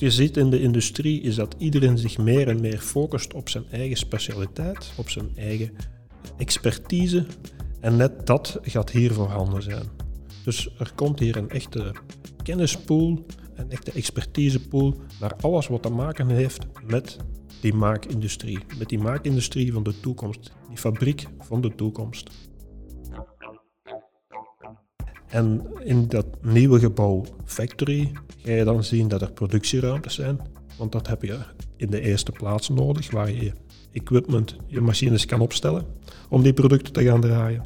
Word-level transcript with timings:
Je 0.00 0.10
ziet 0.10 0.36
in 0.36 0.50
de 0.50 0.60
industrie 0.60 1.20
is 1.20 1.34
dat 1.34 1.54
iedereen 1.58 1.98
zich 1.98 2.18
meer 2.18 2.48
en 2.48 2.60
meer 2.60 2.78
focust 2.78 3.34
op 3.34 3.48
zijn 3.48 3.64
eigen 3.70 3.96
specialiteit, 3.96 4.92
op 4.96 5.10
zijn 5.10 5.30
eigen 5.36 5.70
expertise. 6.36 7.26
En 7.80 7.96
net 7.96 8.26
dat 8.26 8.58
gaat 8.62 8.90
hier 8.90 9.12
voorhanden 9.12 9.62
zijn. 9.62 9.88
Dus 10.44 10.68
er 10.78 10.92
komt 10.94 11.18
hier 11.18 11.36
een 11.36 11.50
echte 11.50 11.94
kennispool, 12.42 13.26
een 13.54 13.70
echte 13.70 13.92
expertisepool 13.92 14.94
naar 15.20 15.36
alles 15.40 15.66
wat 15.66 15.82
te 15.82 15.90
maken 15.90 16.28
heeft 16.28 16.66
met 16.86 17.16
die 17.60 17.74
maakindustrie. 17.74 18.58
Met 18.78 18.88
die 18.88 18.98
maakindustrie 18.98 19.72
van 19.72 19.82
de 19.82 20.00
toekomst, 20.00 20.52
die 20.68 20.78
fabriek 20.78 21.26
van 21.38 21.60
de 21.60 21.74
toekomst. 21.74 22.30
En 25.30 25.66
in 25.84 26.08
dat 26.08 26.26
nieuwe 26.42 26.78
gebouw 26.78 27.24
Factory 27.44 28.12
ga 28.36 28.52
je 28.52 28.64
dan 28.64 28.84
zien 28.84 29.08
dat 29.08 29.22
er 29.22 29.32
productieruimtes 29.32 30.14
zijn. 30.14 30.40
Want 30.78 30.92
dat 30.92 31.06
heb 31.06 31.22
je 31.22 31.38
in 31.76 31.90
de 31.90 32.00
eerste 32.00 32.32
plaats 32.32 32.68
nodig, 32.68 33.10
waar 33.10 33.30
je 33.30 33.52
equipment, 33.92 34.56
je 34.66 34.80
machines 34.80 35.26
kan 35.26 35.40
opstellen 35.40 35.84
om 36.28 36.42
die 36.42 36.52
producten 36.52 36.92
te 36.92 37.04
gaan 37.04 37.20
draaien. 37.20 37.64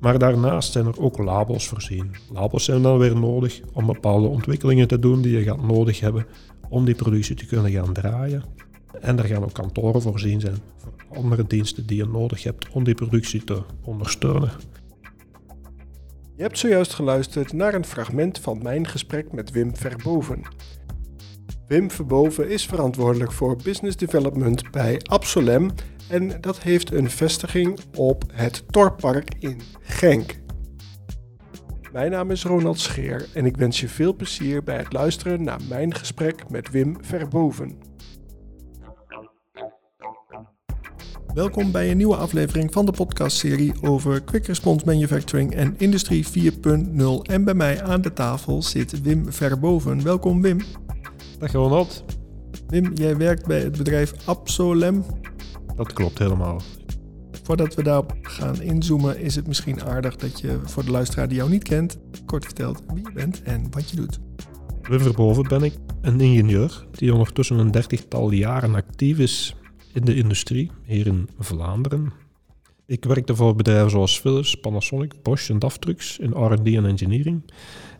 Maar 0.00 0.18
daarnaast 0.18 0.72
zijn 0.72 0.86
er 0.86 1.00
ook 1.00 1.18
labels 1.18 1.68
voorzien. 1.68 2.10
Labels 2.32 2.64
zijn 2.64 2.82
dan 2.82 2.98
weer 2.98 3.16
nodig 3.16 3.60
om 3.72 3.86
bepaalde 3.86 4.26
ontwikkelingen 4.26 4.88
te 4.88 4.98
doen 4.98 5.22
die 5.22 5.38
je 5.38 5.42
gaat 5.42 5.62
nodig 5.62 6.00
hebben 6.00 6.26
om 6.68 6.84
die 6.84 6.94
productie 6.94 7.36
te 7.36 7.46
kunnen 7.46 7.70
gaan 7.72 7.92
draaien. 7.92 8.42
En 9.00 9.18
er 9.18 9.24
gaan 9.24 9.44
ook 9.44 9.52
kantoren 9.52 10.02
voorzien 10.02 10.40
zijn 10.40 10.56
voor 10.76 10.92
andere 11.16 11.46
diensten 11.46 11.86
die 11.86 11.96
je 11.96 12.06
nodig 12.06 12.42
hebt 12.42 12.68
om 12.72 12.84
die 12.84 12.94
productie 12.94 13.44
te 13.44 13.62
ondersteunen. 13.84 14.50
Je 16.36 16.42
hebt 16.42 16.58
zojuist 16.58 16.94
geluisterd 16.94 17.52
naar 17.52 17.74
een 17.74 17.84
fragment 17.84 18.38
van 18.38 18.62
mijn 18.62 18.88
gesprek 18.88 19.32
met 19.32 19.50
Wim 19.50 19.76
Verboven. 19.76 20.42
Wim 21.66 21.90
Verboven 21.90 22.48
is 22.48 22.66
verantwoordelijk 22.66 23.32
voor 23.32 23.56
business 23.56 23.96
development 23.96 24.70
bij 24.70 25.00
Absolem 25.02 25.70
en 26.08 26.40
dat 26.40 26.60
heeft 26.60 26.92
een 26.92 27.10
vestiging 27.10 27.78
op 27.96 28.24
het 28.32 28.64
Torpark 28.66 29.34
in 29.38 29.60
Genk. 29.80 30.34
Mijn 31.92 32.10
naam 32.10 32.30
is 32.30 32.44
Ronald 32.44 32.80
Scheer 32.80 33.28
en 33.34 33.46
ik 33.46 33.56
wens 33.56 33.80
je 33.80 33.88
veel 33.88 34.14
plezier 34.14 34.62
bij 34.62 34.76
het 34.76 34.92
luisteren 34.92 35.42
naar 35.42 35.60
mijn 35.68 35.94
gesprek 35.94 36.50
met 36.50 36.70
Wim 36.70 36.96
Verboven. 37.00 37.93
Welkom 41.34 41.70
bij 41.72 41.90
een 41.90 41.96
nieuwe 41.96 42.16
aflevering 42.16 42.72
van 42.72 42.86
de 42.86 42.92
podcastserie 42.92 43.72
over 43.82 44.22
Quick 44.22 44.46
Response 44.46 44.86
Manufacturing 44.86 45.54
en 45.54 45.74
Industrie 45.78 46.26
4.0. 46.26 46.32
En 47.22 47.44
bij 47.44 47.54
mij 47.54 47.82
aan 47.82 48.00
de 48.00 48.12
tafel 48.12 48.62
zit 48.62 49.02
Wim 49.02 49.32
Verboven. 49.32 50.02
Welkom 50.02 50.42
Wim. 50.42 50.60
Dag 51.38 51.52
Ronald. 51.52 52.04
Wim, 52.66 52.92
jij 52.94 53.16
werkt 53.16 53.46
bij 53.46 53.60
het 53.60 53.78
bedrijf 53.78 54.12
Absolem. 54.24 55.04
Dat 55.76 55.92
klopt 55.92 56.18
helemaal. 56.18 56.60
Voordat 57.42 57.74
we 57.74 57.82
daarop 57.82 58.14
gaan 58.22 58.62
inzoomen, 58.62 59.18
is 59.18 59.34
het 59.34 59.46
misschien 59.46 59.82
aardig 59.82 60.16
dat 60.16 60.40
je 60.40 60.58
voor 60.64 60.84
de 60.84 60.90
luisteraar 60.90 61.28
die 61.28 61.36
jou 61.36 61.50
niet 61.50 61.62
kent, 61.62 61.98
kort 62.26 62.44
vertelt 62.44 62.82
wie 62.94 63.04
je 63.04 63.12
bent 63.12 63.42
en 63.42 63.66
wat 63.70 63.90
je 63.90 63.96
doet. 63.96 64.20
Wim 64.82 65.00
Verboven 65.00 65.48
ben 65.48 65.62
ik, 65.62 65.74
een 66.00 66.20
ingenieur 66.20 66.86
die 66.90 67.12
ondertussen 67.12 67.58
een 67.58 67.70
dertigtal 67.70 68.30
jaren 68.30 68.74
actief 68.74 69.18
is 69.18 69.56
in 69.94 70.04
de 70.04 70.14
industrie 70.14 70.70
hier 70.84 71.06
in 71.06 71.28
Vlaanderen. 71.38 72.12
Ik 72.86 73.04
werkte 73.04 73.36
voor 73.36 73.54
bedrijven 73.54 73.90
zoals 73.90 74.20
Philips, 74.20 74.54
Panasonic, 74.54 75.22
Bosch 75.22 75.50
en 75.50 75.58
DAF 75.58 75.78
Trucks 75.78 76.18
in 76.18 76.30
R&D 76.30 76.66
en 76.66 76.86
engineering. 76.86 77.42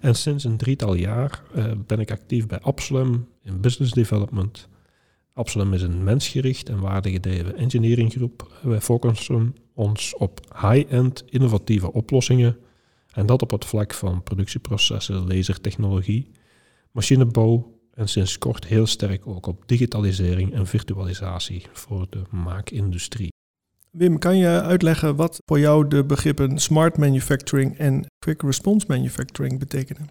En 0.00 0.14
sinds 0.14 0.44
een 0.44 0.56
drietal 0.56 0.94
jaar 0.94 1.42
uh, 1.56 1.72
ben 1.86 2.00
ik 2.00 2.10
actief 2.10 2.46
bij 2.46 2.60
Absolem 2.60 3.28
in 3.42 3.60
business 3.60 3.92
development. 3.92 4.68
Absolem 5.32 5.72
is 5.72 5.82
een 5.82 6.04
mensgericht 6.04 6.68
en 6.68 6.80
waardegedreven 6.80 7.56
engineeringgroep. 7.56 8.58
Wij 8.62 8.80
focussen 8.80 9.56
ons 9.74 10.16
op 10.16 10.40
high-end 10.60 11.24
innovatieve 11.28 11.92
oplossingen 11.92 12.56
en 13.12 13.26
dat 13.26 13.42
op 13.42 13.50
het 13.50 13.64
vlak 13.64 13.94
van 13.94 14.22
productieprocessen, 14.22 15.26
lasertechnologie, 15.26 16.30
machinebouw, 16.90 17.73
en 17.94 18.08
sinds 18.08 18.38
kort 18.38 18.66
heel 18.66 18.86
sterk 18.86 19.26
ook 19.26 19.46
op 19.46 19.62
digitalisering 19.66 20.52
en 20.54 20.66
virtualisatie 20.66 21.66
voor 21.72 22.06
de 22.10 22.22
maakindustrie. 22.30 23.32
Wim, 23.90 24.18
kan 24.18 24.36
je 24.36 24.60
uitleggen 24.62 25.16
wat 25.16 25.40
voor 25.46 25.58
jou 25.58 25.88
de 25.88 26.04
begrippen 26.04 26.58
smart 26.58 26.96
manufacturing 26.96 27.78
en 27.78 28.06
quick 28.18 28.42
response 28.42 28.86
manufacturing 28.88 29.58
betekenen? 29.58 30.08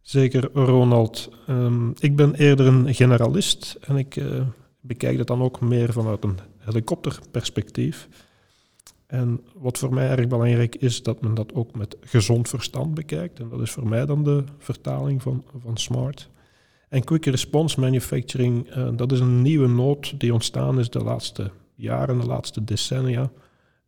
Zeker, 0.00 0.50
Ronald. 0.52 1.30
Um, 1.48 1.92
ik 1.98 2.16
ben 2.16 2.34
eerder 2.34 2.66
een 2.66 2.94
generalist 2.94 3.76
en 3.80 3.96
ik 3.96 4.16
uh, 4.16 4.46
bekijk 4.80 5.18
het 5.18 5.26
dan 5.26 5.42
ook 5.42 5.60
meer 5.60 5.92
vanuit 5.92 6.24
een 6.24 6.38
helikopterperspectief. 6.58 8.08
En 9.06 9.40
wat 9.54 9.78
voor 9.78 9.94
mij 9.94 10.08
erg 10.08 10.28
belangrijk 10.28 10.76
is, 10.76 11.02
dat 11.02 11.20
men 11.20 11.34
dat 11.34 11.54
ook 11.54 11.74
met 11.74 11.96
gezond 12.00 12.48
verstand 12.48 12.94
bekijkt. 12.94 13.40
En 13.40 13.48
dat 13.48 13.60
is 13.60 13.70
voor 13.70 13.88
mij 13.88 14.06
dan 14.06 14.24
de 14.24 14.44
vertaling 14.58 15.22
van, 15.22 15.44
van 15.62 15.76
smart. 15.76 16.30
En 16.94 17.04
quick 17.04 17.24
response 17.24 17.80
manufacturing, 17.80 18.76
uh, 18.76 18.88
dat 18.96 19.12
is 19.12 19.20
een 19.20 19.42
nieuwe 19.42 19.68
nood 19.68 20.20
die 20.20 20.32
ontstaan 20.32 20.78
is 20.78 20.90
de 20.90 20.98
laatste 20.98 21.50
jaren, 21.74 22.18
de 22.18 22.26
laatste 22.26 22.64
decennia. 22.64 23.30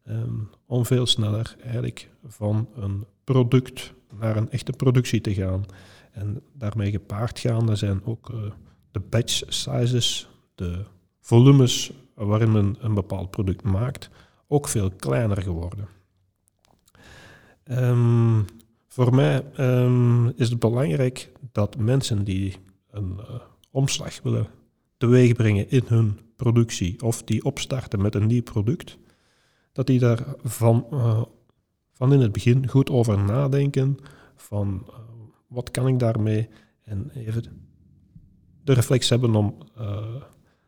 Um, 0.08 0.50
om 0.66 0.86
veel 0.86 1.06
sneller 1.06 1.56
eigenlijk 1.62 2.10
van 2.24 2.68
een 2.76 3.04
product 3.24 3.92
naar 4.20 4.36
een 4.36 4.50
echte 4.50 4.72
productie 4.72 5.20
te 5.20 5.34
gaan. 5.34 5.64
En 6.12 6.42
daarmee 6.52 6.90
gepaard 6.90 7.38
gaande 7.38 7.76
zijn 7.76 8.00
ook 8.04 8.30
uh, 8.30 8.40
de 8.90 9.00
batch 9.00 9.42
sizes, 9.48 10.28
de 10.54 10.84
volumes 11.20 11.92
waarin 12.14 12.52
men 12.52 12.76
een 12.80 12.94
bepaald 12.94 13.30
product 13.30 13.62
maakt, 13.62 14.10
ook 14.48 14.68
veel 14.68 14.90
kleiner 14.90 15.42
geworden. 15.42 15.88
Um, 17.64 18.44
voor 18.88 19.14
mij 19.14 19.44
um, 19.58 20.28
is 20.28 20.50
het 20.50 20.58
belangrijk 20.58 21.32
dat 21.52 21.76
mensen 21.76 22.24
die 22.24 22.56
een 22.96 23.16
uh, 23.20 23.40
omslag 23.70 24.22
willen 24.22 24.46
teweegbrengen 24.96 25.70
in 25.70 25.82
hun 25.86 26.18
productie 26.36 27.02
of 27.02 27.22
die 27.22 27.44
opstarten 27.44 28.00
met 28.00 28.14
een 28.14 28.26
nieuw 28.26 28.42
product, 28.42 28.98
dat 29.72 29.86
die 29.86 29.98
daar 29.98 30.24
van, 30.42 30.86
uh, 30.90 31.22
van 31.92 32.12
in 32.12 32.20
het 32.20 32.32
begin 32.32 32.68
goed 32.68 32.90
over 32.90 33.18
nadenken 33.18 33.98
van 34.36 34.86
uh, 34.88 34.94
wat 35.48 35.70
kan 35.70 35.86
ik 35.86 35.98
daarmee 35.98 36.48
en 36.82 37.10
even 37.14 37.44
de 38.64 38.72
reflex 38.72 39.08
hebben 39.08 39.34
om 39.34 39.58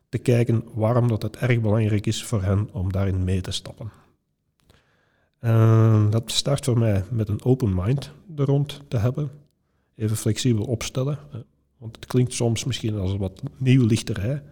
te 0.09 0.17
kijken 0.17 0.63
waarom 0.73 1.07
dat 1.07 1.21
het 1.21 1.37
erg 1.37 1.61
belangrijk 1.61 2.07
is 2.07 2.23
voor 2.23 2.41
hen 2.41 2.69
om 2.71 2.91
daarin 2.91 3.23
mee 3.23 3.41
te 3.41 3.51
stappen. 3.51 3.91
dat 6.09 6.31
start 6.31 6.65
voor 6.65 6.79
mij 6.79 7.03
met 7.11 7.29
een 7.29 7.43
open 7.43 7.73
mind 7.75 8.11
er 8.35 8.45
rond 8.45 8.81
te 8.87 8.97
hebben. 8.97 9.31
Even 9.95 10.17
flexibel 10.17 10.65
opstellen. 10.65 11.19
Want 11.79 11.95
het 11.95 12.05
klinkt 12.05 12.33
soms 12.33 12.63
misschien 12.63 12.97
als 12.97 13.17
wat 13.17 13.41
nieuwlichterij, 13.57 14.43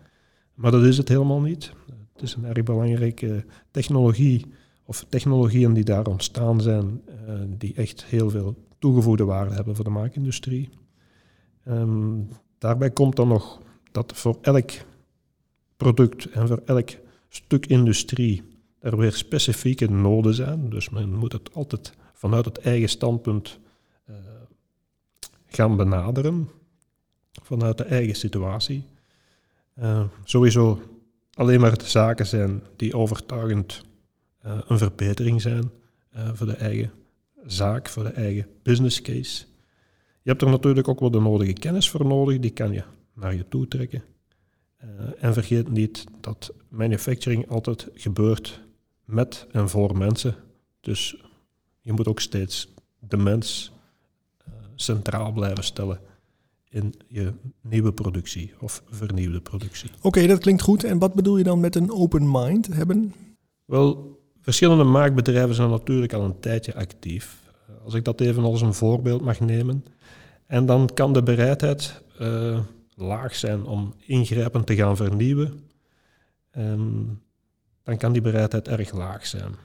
maar 0.54 0.72
dat 0.72 0.84
is 0.84 0.98
het 0.98 1.08
helemaal 1.08 1.42
niet. 1.42 1.72
Het 2.14 2.22
is 2.22 2.34
een 2.34 2.46
erg 2.46 2.64
belangrijke 2.64 3.46
technologie, 3.72 4.46
of 4.84 5.06
technologieën 5.10 5.74
die 5.74 5.84
daar 5.84 6.08
ontstaan 6.08 6.62
zijn, 6.62 7.02
uh, 7.10 7.42
die 7.48 7.74
echt 7.74 8.06
heel 8.06 8.30
veel 8.30 8.56
toegevoegde 8.80 9.24
waarde 9.24 9.56
hebben 9.56 9.76
voor 9.76 9.84
de 9.84 9.90
maakindustrie. 9.90 10.70
Um, 11.68 12.28
daarbij 12.58 12.92
komt 12.92 13.16
dan 13.16 13.28
nog 13.28 13.62
dat 13.92 14.14
voor 14.16 14.38
elk 14.42 14.72
product 15.78 16.30
en 16.30 16.48
voor 16.48 16.62
elk 16.66 16.90
stuk 17.30 17.66
industrie 17.66 18.44
er 18.80 18.98
weer 18.98 19.14
specifieke 19.14 19.92
noden 19.92 20.34
zijn. 20.34 20.70
Dus 20.70 20.90
men 20.90 21.14
moet 21.14 21.32
het 21.32 21.54
altijd 21.54 21.94
vanuit 22.14 22.46
het 22.46 22.58
eigen 22.58 22.90
standpunt 22.90 23.60
uh, 24.10 24.16
gaan 25.46 25.76
benaderen 25.78 26.50
vanuit 27.44 27.78
de 27.78 27.84
eigen 27.84 28.16
situatie. 28.16 28.84
Uh, 29.80 30.04
sowieso 30.24 30.82
alleen 31.34 31.60
maar 31.60 31.78
de 31.78 31.88
zaken 31.88 32.26
zijn 32.26 32.64
die 32.76 32.96
overtuigend 32.96 33.82
uh, 34.46 34.60
een 34.68 34.78
verbetering 34.78 35.42
zijn 35.42 35.72
uh, 36.16 36.30
voor 36.34 36.48
de 36.48 36.56
eigen 36.56 36.92
zaak, 37.46 37.90
voor 37.90 38.04
de 38.04 38.10
eigen 38.10 38.48
business 38.64 39.02
case. 39.02 39.46
Je 40.22 40.30
hebt 40.30 40.42
er 40.42 40.50
natuurlijk 40.50 40.88
ook 40.88 41.00
wel 41.00 41.12
de 41.12 41.20
nodige 41.20 41.54
kennis 41.54 41.90
voor 41.90 42.06
nodig, 42.06 42.40
die 42.40 42.52
kan 42.52 42.72
je 42.72 42.84
naar 43.14 43.36
je 43.36 43.48
toe 43.48 43.68
trekken. 43.68 44.04
en 45.20 45.34
vergeet 45.34 45.70
niet 45.70 46.04
dat 46.22 46.54
manufacturing 46.70 47.50
altijd 47.50 47.88
gebeurt 47.94 48.62
met 49.06 49.48
en 49.52 49.70
voor 49.70 49.98
mensen. 49.98 50.36
Dus 50.80 51.24
je 51.82 51.94
moet 51.94 52.08
ook 52.08 52.20
steeds 52.20 52.74
de 53.00 53.18
mens 53.18 53.72
centraal 54.76 55.32
blijven 55.32 55.64
stellen 55.64 56.00
in 56.70 56.94
je 57.08 57.34
nieuwe 57.62 57.94
productie 57.94 58.54
of 58.60 58.84
vernieuwde 58.90 59.42
productie. 59.42 59.90
Oké, 60.02 60.28
dat 60.28 60.40
klinkt 60.40 60.62
goed. 60.62 60.84
En 60.84 61.00
wat 61.00 61.14
bedoel 61.14 61.38
je 61.38 61.44
dan 61.44 61.60
met 61.60 61.76
een 61.76 61.92
open 61.92 62.32
mind 62.32 62.68
hebben? 62.68 63.14
Wel, 63.66 64.20
verschillende 64.42 64.84
maakbedrijven 64.84 65.56
zijn 65.56 65.70
natuurlijk 65.70 66.14
al 66.14 66.24
een 66.24 66.40
tijdje 66.40 66.76
actief. 66.76 67.42
Als 67.84 67.94
ik 67.94 68.04
dat 68.04 68.22
even 68.22 68.44
als 68.44 68.62
een 68.62 68.74
voorbeeld 68.74 69.22
mag 69.22 69.40
nemen. 69.40 69.86
En 70.46 70.66
dan 70.66 70.90
kan 70.94 71.14
de 71.14 71.24
bereidheid 71.24 72.02
uh, 72.22 72.60
laag 72.96 73.36
zijn 73.36 73.66
om 73.66 73.94
ingrijpend 74.06 74.66
te 74.66 74.76
gaan 74.76 74.96
vernieuwen, 74.96 75.60
ehm, 76.52 77.04
dan 77.84 77.98
kan 77.98 78.14
die 78.14 78.22
bereidheid 78.22 78.68
erg 78.68 78.94
laag 78.94 79.26
zijn. 79.26 79.56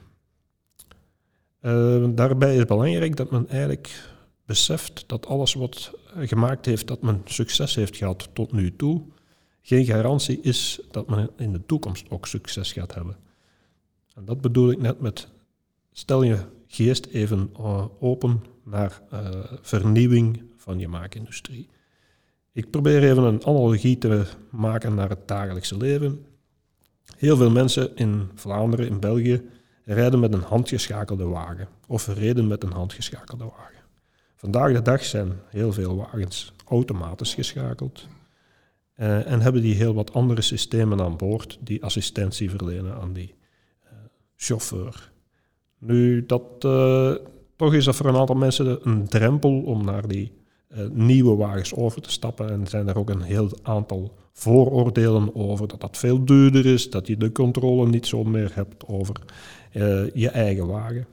Uh, 1.61 2.05
daarbij 2.09 2.55
is 2.55 2.65
belangrijk 2.65 3.15
dat 3.15 3.31
men 3.31 3.49
eigenlijk 3.49 4.12
beseft 4.45 5.03
dat 5.07 5.25
alles 5.25 5.53
wat 5.53 5.93
gemaakt 6.15 6.65
heeft 6.65 6.87
dat 6.87 7.01
men 7.01 7.21
succes 7.25 7.75
heeft 7.75 7.97
gehad 7.97 8.29
tot 8.33 8.51
nu 8.51 8.75
toe, 8.75 9.01
geen 9.61 9.85
garantie 9.85 10.39
is 10.41 10.79
dat 10.91 11.09
men 11.09 11.29
in 11.37 11.53
de 11.53 11.65
toekomst 11.65 12.09
ook 12.09 12.27
succes 12.27 12.71
gaat 12.73 12.93
hebben. 12.93 13.15
En 14.15 14.25
dat 14.25 14.41
bedoel 14.41 14.71
ik 14.71 14.81
net 14.81 14.99
met 14.99 15.27
stel 15.91 16.23
je 16.23 16.37
geest 16.67 17.05
even 17.05 17.49
uh, 17.59 17.85
open 17.99 18.43
naar 18.63 19.01
uh, 19.13 19.29
vernieuwing 19.61 20.43
van 20.57 20.79
je 20.79 20.87
maakindustrie. 20.87 21.69
Ik 22.51 22.69
probeer 22.69 23.03
even 23.03 23.23
een 23.23 23.45
analogie 23.45 23.97
te 23.97 24.25
maken 24.49 24.95
naar 24.95 25.09
het 25.09 25.27
dagelijkse 25.27 25.77
leven. 25.77 26.25
Heel 27.17 27.37
veel 27.37 27.51
mensen 27.51 27.95
in 27.95 28.29
Vlaanderen, 28.35 28.87
in 28.87 28.99
België, 28.99 29.41
rijden 29.83 30.19
met 30.19 30.33
een 30.33 30.41
handgeschakelde 30.41 31.25
wagen 31.25 31.67
of 31.87 32.07
reden 32.07 32.47
met 32.47 32.63
een 32.63 32.71
handgeschakelde 32.71 33.43
wagen. 33.43 33.82
Vandaag 34.43 34.73
de 34.73 34.81
dag 34.81 35.03
zijn 35.03 35.31
heel 35.49 35.73
veel 35.73 35.95
wagens 35.95 36.53
automatisch 36.67 37.33
geschakeld 37.33 38.07
uh, 38.97 39.31
en 39.31 39.41
hebben 39.41 39.61
die 39.61 39.75
heel 39.75 39.93
wat 39.93 40.13
andere 40.13 40.41
systemen 40.41 41.01
aan 41.01 41.17
boord 41.17 41.57
die 41.61 41.83
assistentie 41.83 42.49
verlenen 42.49 42.95
aan 42.95 43.13
die 43.13 43.35
uh, 43.83 43.89
chauffeur. 44.35 45.11
Nu, 45.77 46.25
dat, 46.25 46.43
uh, 46.65 47.15
toch 47.55 47.73
is 47.73 47.85
dat 47.85 47.95
voor 47.95 48.05
een 48.05 48.15
aantal 48.15 48.35
mensen 48.35 48.89
een 48.89 49.07
drempel 49.07 49.61
om 49.61 49.85
naar 49.85 50.07
die 50.07 50.31
nieuwe 50.91 51.35
wagens 51.35 51.73
over 51.73 52.01
te 52.01 52.11
stappen 52.11 52.49
en 52.49 52.67
zijn 52.67 52.87
er 52.87 52.97
ook 52.97 53.09
een 53.09 53.21
heel 53.21 53.49
aantal 53.61 54.17
vooroordelen 54.33 55.35
over 55.35 55.67
dat 55.67 55.81
dat 55.81 55.97
veel 55.97 56.25
duurder 56.25 56.65
is, 56.65 56.89
dat 56.89 57.07
je 57.07 57.17
de 57.17 57.31
controle 57.31 57.87
niet 57.87 58.07
zo 58.07 58.23
meer 58.23 58.51
hebt 58.53 58.87
over 58.87 59.15
je 60.13 60.29
eigen 60.29 60.67
wagen. 60.67 61.07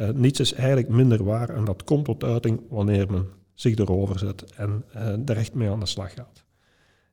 Uh, 0.00 0.08
niets 0.08 0.40
is 0.40 0.52
eigenlijk 0.52 0.88
minder 0.88 1.24
waar 1.24 1.48
en 1.48 1.64
dat 1.64 1.84
komt 1.84 2.04
tot 2.04 2.24
uiting 2.24 2.60
wanneer 2.68 3.10
men 3.10 3.28
zich 3.54 3.76
erover 3.76 4.18
zet 4.18 4.44
en 4.54 4.84
uh, 4.96 5.28
er 5.28 5.36
echt 5.36 5.54
mee 5.54 5.70
aan 5.70 5.80
de 5.80 5.86
slag 5.86 6.14
gaat. 6.14 6.44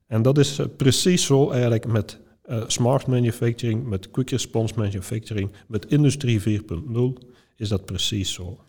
En 0.08 0.22
dat 0.22 0.38
is 0.38 0.60
precies 0.78 1.26
zo 1.26 1.50
eigenlijk 1.50 1.88
met 1.88 2.20
smart 2.68 3.08
manufacturing, 3.08 3.86
met 3.88 4.12
quick 4.12 4.30
response 4.30 4.74
manufacturing, 4.78 5.52
met 5.68 5.86
industrie 5.86 6.62
4.0 6.62 7.28
is 7.56 7.70
dat 7.70 7.86
precies 7.86 8.34
zo. 8.34 8.60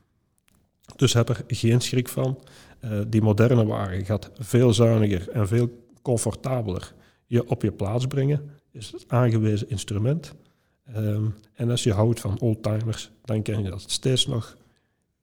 Dus 0.96 1.12
heb 1.12 1.28
er 1.28 1.44
geen 1.46 1.80
schrik 1.80 2.08
van. 2.08 2.38
die 3.08 3.22
moderne 3.22 3.66
wagen 3.66 4.04
gaat 4.04 4.30
veel 4.34 4.72
zuiniger 4.72 5.28
en 5.28 5.48
veel 5.48 5.68
comfortabeler 6.02 6.94
je 7.28 7.48
op 7.48 7.62
je 7.62 7.72
plaats 7.72 8.06
brengen. 8.06 8.50
Is 8.72 8.92
het 8.92 9.04
aangewezen 9.08 9.70
instrument. 9.70 10.34
Um, 10.96 11.34
en 11.54 11.70
als 11.70 11.82
je 11.82 11.92
houdt 11.92 12.20
van 12.20 12.38
oldtimers, 12.38 13.10
dan 13.24 13.42
kan 13.42 13.62
je 13.62 13.70
dat 13.70 13.90
steeds 13.90 14.26
nog 14.26 14.56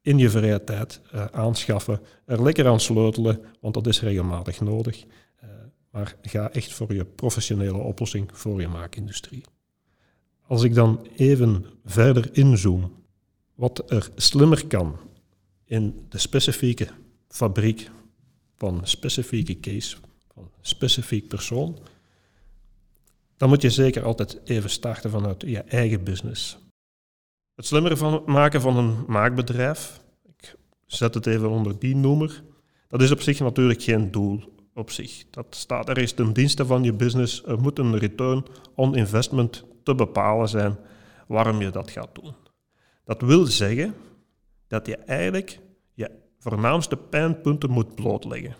in 0.01 0.17
je 0.17 0.29
vrije 0.29 0.63
tijd 0.63 1.01
uh, 1.13 1.25
aanschaffen. 1.25 1.99
Er 2.25 2.43
lekker 2.43 2.67
aan 2.67 2.79
sleutelen, 2.79 3.41
want 3.59 3.73
dat 3.73 3.87
is 3.87 4.01
regelmatig 4.01 4.61
nodig. 4.61 5.03
Uh, 5.03 5.49
maar 5.89 6.15
ga 6.21 6.51
echt 6.51 6.73
voor 6.73 6.93
je 6.93 7.05
professionele 7.05 7.77
oplossing 7.77 8.29
voor 8.33 8.61
je 8.61 8.67
maakindustrie. 8.67 9.43
Als 10.47 10.63
ik 10.63 10.73
dan 10.73 11.07
even 11.15 11.65
verder 11.85 12.29
inzoom, 12.31 12.91
wat 13.55 13.91
er 13.91 14.09
slimmer 14.15 14.67
kan 14.67 14.97
in 15.63 16.05
de 16.09 16.17
specifieke 16.17 16.87
fabriek 17.27 17.89
van 18.55 18.77
een 18.77 18.87
specifieke 18.87 19.59
case, 19.59 19.97
van 20.33 20.43
een 20.43 20.49
specifiek 20.61 21.27
persoon, 21.27 21.77
dan 23.37 23.49
moet 23.49 23.61
je 23.61 23.69
zeker 23.69 24.03
altijd 24.03 24.41
even 24.43 24.69
starten 24.69 25.09
vanuit 25.09 25.41
je 25.41 25.59
eigen 25.59 26.03
business. 26.03 26.57
Het 27.55 27.65
slimmer 27.65 27.97
van 27.97 28.23
maken 28.25 28.61
van 28.61 28.77
een 28.77 29.03
maakbedrijf, 29.07 30.01
ik 30.23 30.55
zet 30.85 31.13
het 31.13 31.25
even 31.25 31.49
onder 31.49 31.79
die 31.79 31.95
noemer, 31.95 32.43
dat 32.87 33.01
is 33.01 33.11
op 33.11 33.21
zich 33.21 33.39
natuurlijk 33.39 33.81
geen 33.81 34.11
doel 34.11 34.53
op 34.75 34.91
zich. 34.91 35.29
Dat 35.29 35.45
staat 35.49 35.89
er 35.89 35.97
is 35.97 36.13
ten 36.13 36.33
dienste 36.33 36.65
van 36.65 36.83
je 36.83 36.93
business. 36.93 37.43
Er 37.45 37.59
moet 37.59 37.79
een 37.79 37.97
return 37.97 38.45
on 38.75 38.95
investment 38.95 39.65
te 39.83 39.95
bepalen 39.95 40.49
zijn 40.49 40.77
waarom 41.27 41.61
je 41.61 41.69
dat 41.69 41.91
gaat 41.91 42.15
doen. 42.15 42.33
Dat 43.03 43.21
wil 43.21 43.45
zeggen 43.45 43.95
dat 44.67 44.85
je 44.85 44.95
eigenlijk 44.95 45.59
je 45.93 46.11
voornaamste 46.39 46.97
pijnpunten 46.97 47.69
moet 47.69 47.95
blootleggen. 47.95 48.55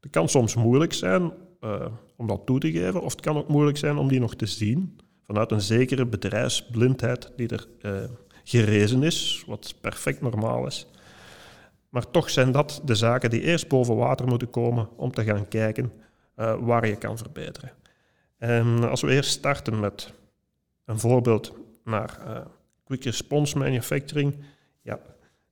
Dat 0.00 0.10
kan 0.10 0.28
soms 0.28 0.54
moeilijk 0.54 0.92
zijn 0.92 1.32
uh, 1.60 1.86
om 2.18 2.26
dat 2.26 2.46
toe 2.46 2.58
te 2.58 2.70
geven. 2.70 3.02
Of 3.02 3.12
het 3.12 3.20
kan 3.20 3.36
ook 3.36 3.48
moeilijk 3.48 3.78
zijn 3.78 3.96
om 3.96 4.08
die 4.08 4.20
nog 4.20 4.34
te 4.34 4.46
zien 4.46 4.98
vanuit 5.22 5.50
een 5.50 5.60
zekere 5.60 6.06
bedrijfsblindheid 6.06 7.32
die 7.36 7.48
er 7.48 7.66
uh, 7.82 8.10
gerezen 8.44 9.02
is, 9.02 9.44
wat 9.46 9.74
perfect 9.80 10.20
normaal 10.20 10.66
is. 10.66 10.86
Maar 11.88 12.10
toch 12.10 12.30
zijn 12.30 12.52
dat 12.52 12.82
de 12.84 12.94
zaken 12.94 13.30
die 13.30 13.42
eerst 13.42 13.68
boven 13.68 13.96
water 13.96 14.26
moeten 14.26 14.50
komen 14.50 14.88
om 14.96 15.12
te 15.12 15.24
gaan 15.24 15.48
kijken 15.48 15.92
uh, 16.36 16.54
waar 16.60 16.86
je 16.86 16.96
kan 16.96 17.18
verbeteren. 17.18 17.72
En 18.38 18.88
als 18.90 19.00
we 19.00 19.12
eerst 19.12 19.30
starten 19.30 19.80
met 19.80 20.12
een 20.84 20.98
voorbeeld 20.98 21.52
naar 21.84 22.18
uh, 22.26 22.38
quick 22.84 23.04
response 23.04 23.58
manufacturing, 23.58 24.34
ja, 24.82 24.98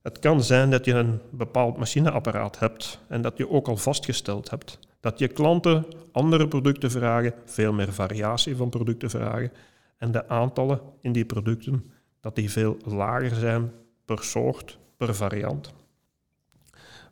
het 0.01 0.19
kan 0.19 0.43
zijn 0.43 0.69
dat 0.69 0.85
je 0.85 0.93
een 0.93 1.19
bepaald 1.31 1.77
machineapparaat 1.77 2.59
hebt 2.59 2.99
en 3.07 3.21
dat 3.21 3.37
je 3.37 3.49
ook 3.49 3.67
al 3.67 3.77
vastgesteld 3.77 4.49
hebt 4.49 4.79
dat 5.07 5.19
je 5.19 5.27
klanten 5.27 5.85
andere 6.11 6.47
producten 6.47 6.91
vragen, 6.91 7.33
veel 7.45 7.73
meer 7.73 7.93
variatie 7.93 8.55
van 8.55 8.69
producten 8.69 9.09
vragen 9.09 9.51
en 9.97 10.11
de 10.11 10.29
aantallen 10.29 10.81
in 11.01 11.11
die 11.11 11.25
producten 11.25 11.91
dat 12.19 12.35
die 12.35 12.51
veel 12.51 12.77
lager 12.85 13.35
zijn 13.35 13.71
per 14.05 14.23
soort, 14.23 14.77
per 14.97 15.15
variant. 15.15 15.73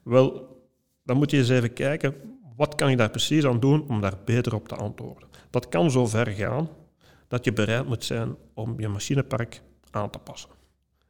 Wel, 0.04 0.58
dan 1.04 1.18
moet 1.18 1.32
je 1.32 1.38
eens 1.38 1.50
even 1.50 1.74
kijken, 1.74 2.16
wat 2.56 2.76
kan 2.76 2.90
je 2.90 2.98
daar 2.98 3.10
precies 3.10 3.46
aan 3.46 3.60
doen 3.60 3.88
om 3.88 4.02
daar 4.02 4.18
beter 4.26 4.56
op 4.56 4.68
te 4.68 4.76
antwoorden? 4.76 5.30
Dat 5.50 5.70
kan 5.70 5.92
zo 5.92 6.06
ver 6.06 6.28
gaan 6.28 6.70
dat 7.28 7.46
je 7.46 7.54
bereid 7.54 7.88
moet 7.88 8.04
zijn 8.04 8.36
om 8.54 8.80
je 8.80 8.88
machinepark 8.88 9.62
aan 9.92 10.10
te 10.10 10.20
passen. 10.20 10.50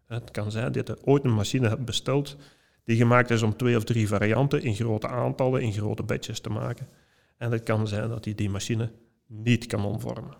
Het 0.05 0.31
kan 0.31 0.51
zijn 0.51 0.71
dat 0.71 0.87
je 0.87 0.97
ooit 1.03 1.23
een 1.23 1.33
machine 1.33 1.67
hebt 1.67 1.85
besteld 1.85 2.37
die 2.85 2.97
gemaakt 2.97 3.29
is 3.29 3.41
om 3.41 3.57
twee 3.57 3.77
of 3.77 3.83
drie 3.83 4.07
varianten 4.07 4.61
in 4.61 4.75
grote 4.75 5.07
aantallen, 5.07 5.61
in 5.61 5.73
grote 5.73 6.03
batches 6.03 6.39
te 6.39 6.49
maken. 6.49 6.87
En 7.37 7.51
het 7.51 7.63
kan 7.63 7.87
zijn 7.87 8.09
dat 8.09 8.25
hij 8.25 8.35
die 8.35 8.49
machine 8.49 8.91
niet 9.27 9.65
kan 9.65 9.85
omvormen. 9.85 10.35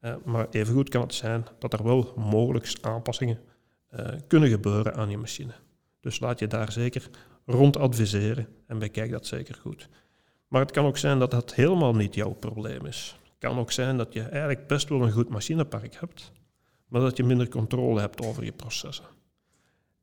Uh, 0.00 0.14
maar 0.24 0.46
evengoed 0.50 0.88
kan 0.88 1.00
het 1.00 1.14
zijn 1.14 1.46
dat 1.58 1.72
er 1.72 1.84
wel 1.84 2.12
mogelijk 2.16 2.72
aanpassingen 2.80 3.38
uh, 3.94 4.08
kunnen 4.26 4.48
gebeuren 4.48 4.94
aan 4.94 5.10
je 5.10 5.18
machine. 5.18 5.52
Dus 6.00 6.20
laat 6.20 6.38
je 6.38 6.46
daar 6.46 6.72
zeker 6.72 7.10
rond 7.46 7.76
adviseren 7.76 8.48
en 8.66 8.78
bekijk 8.78 9.10
dat 9.10 9.26
zeker 9.26 9.58
goed. 9.60 9.88
Maar 10.48 10.60
het 10.60 10.70
kan 10.70 10.84
ook 10.84 10.98
zijn 10.98 11.18
dat 11.18 11.30
dat 11.30 11.54
helemaal 11.54 11.94
niet 11.94 12.14
jouw 12.14 12.32
probleem 12.32 12.86
is. 12.86 13.18
Het 13.22 13.38
kan 13.38 13.58
ook 13.58 13.72
zijn 13.72 13.96
dat 13.96 14.12
je 14.12 14.22
eigenlijk 14.22 14.66
best 14.66 14.88
wel 14.88 15.02
een 15.02 15.12
goed 15.12 15.28
machinepark 15.28 15.94
hebt, 15.94 16.32
maar 16.88 17.00
dat 17.00 17.16
je 17.16 17.24
minder 17.24 17.48
controle 17.48 18.00
hebt 18.00 18.24
over 18.24 18.44
je 18.44 18.52
processen. 18.52 19.04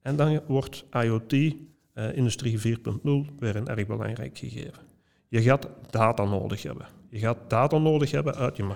En 0.07 0.15
dan 0.15 0.41
wordt 0.47 0.85
IoT, 0.91 1.33
eh, 1.33 2.15
industrie 2.15 2.59
4.0, 2.59 3.25
weer 3.39 3.55
een 3.55 3.67
erg 3.67 3.87
belangrijk 3.87 4.37
gegeven. 4.37 4.83
Je 5.27 5.41
gaat 5.41 5.69
data 5.89 6.23
nodig 6.23 6.63
hebben. 6.63 6.87
Je 7.09 7.19
gaat 7.19 7.37
data 7.47 7.77
nodig 7.77 8.11
hebben 8.11 8.35
uit 8.35 8.57
je 8.57 8.75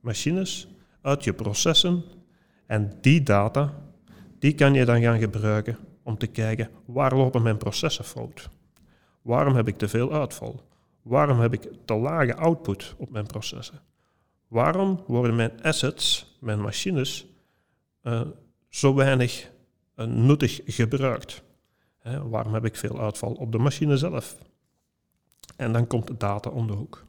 machines, 0.00 0.68
uit 1.00 1.24
je 1.24 1.32
processen. 1.32 2.04
En 2.66 2.92
die 3.00 3.22
data, 3.22 3.74
die 4.38 4.54
kan 4.54 4.74
je 4.74 4.84
dan 4.84 5.02
gaan 5.02 5.18
gebruiken 5.18 5.78
om 6.02 6.18
te 6.18 6.26
kijken 6.26 6.70
waar 6.84 7.16
lopen 7.16 7.42
mijn 7.42 7.56
processen 7.56 8.04
fout? 8.04 8.48
Waarom 9.22 9.54
heb 9.54 9.68
ik 9.68 9.78
te 9.78 9.88
veel 9.88 10.12
uitval? 10.12 10.60
Waarom 11.02 11.40
heb 11.40 11.52
ik 11.52 11.68
te 11.84 11.94
lage 11.94 12.36
output 12.36 12.94
op 12.98 13.10
mijn 13.10 13.26
processen? 13.26 13.80
Waarom 14.48 15.02
worden 15.06 15.36
mijn 15.36 15.62
assets, 15.62 16.36
mijn 16.40 16.60
machines, 16.60 17.26
uh, 18.02 18.20
zo 18.68 18.94
weinig 18.94 19.50
nuttig 19.96 20.60
gebruikt? 20.64 21.42
Waarom 22.22 22.54
heb 22.54 22.64
ik 22.64 22.76
veel 22.76 23.00
uitval 23.00 23.32
op 23.32 23.52
de 23.52 23.58
machine 23.58 23.96
zelf? 23.96 24.36
En 25.56 25.72
dan 25.72 25.86
komt 25.86 26.06
de 26.06 26.16
data 26.16 26.50
om 26.50 26.66
de 26.66 26.72
hoek. 26.72 27.04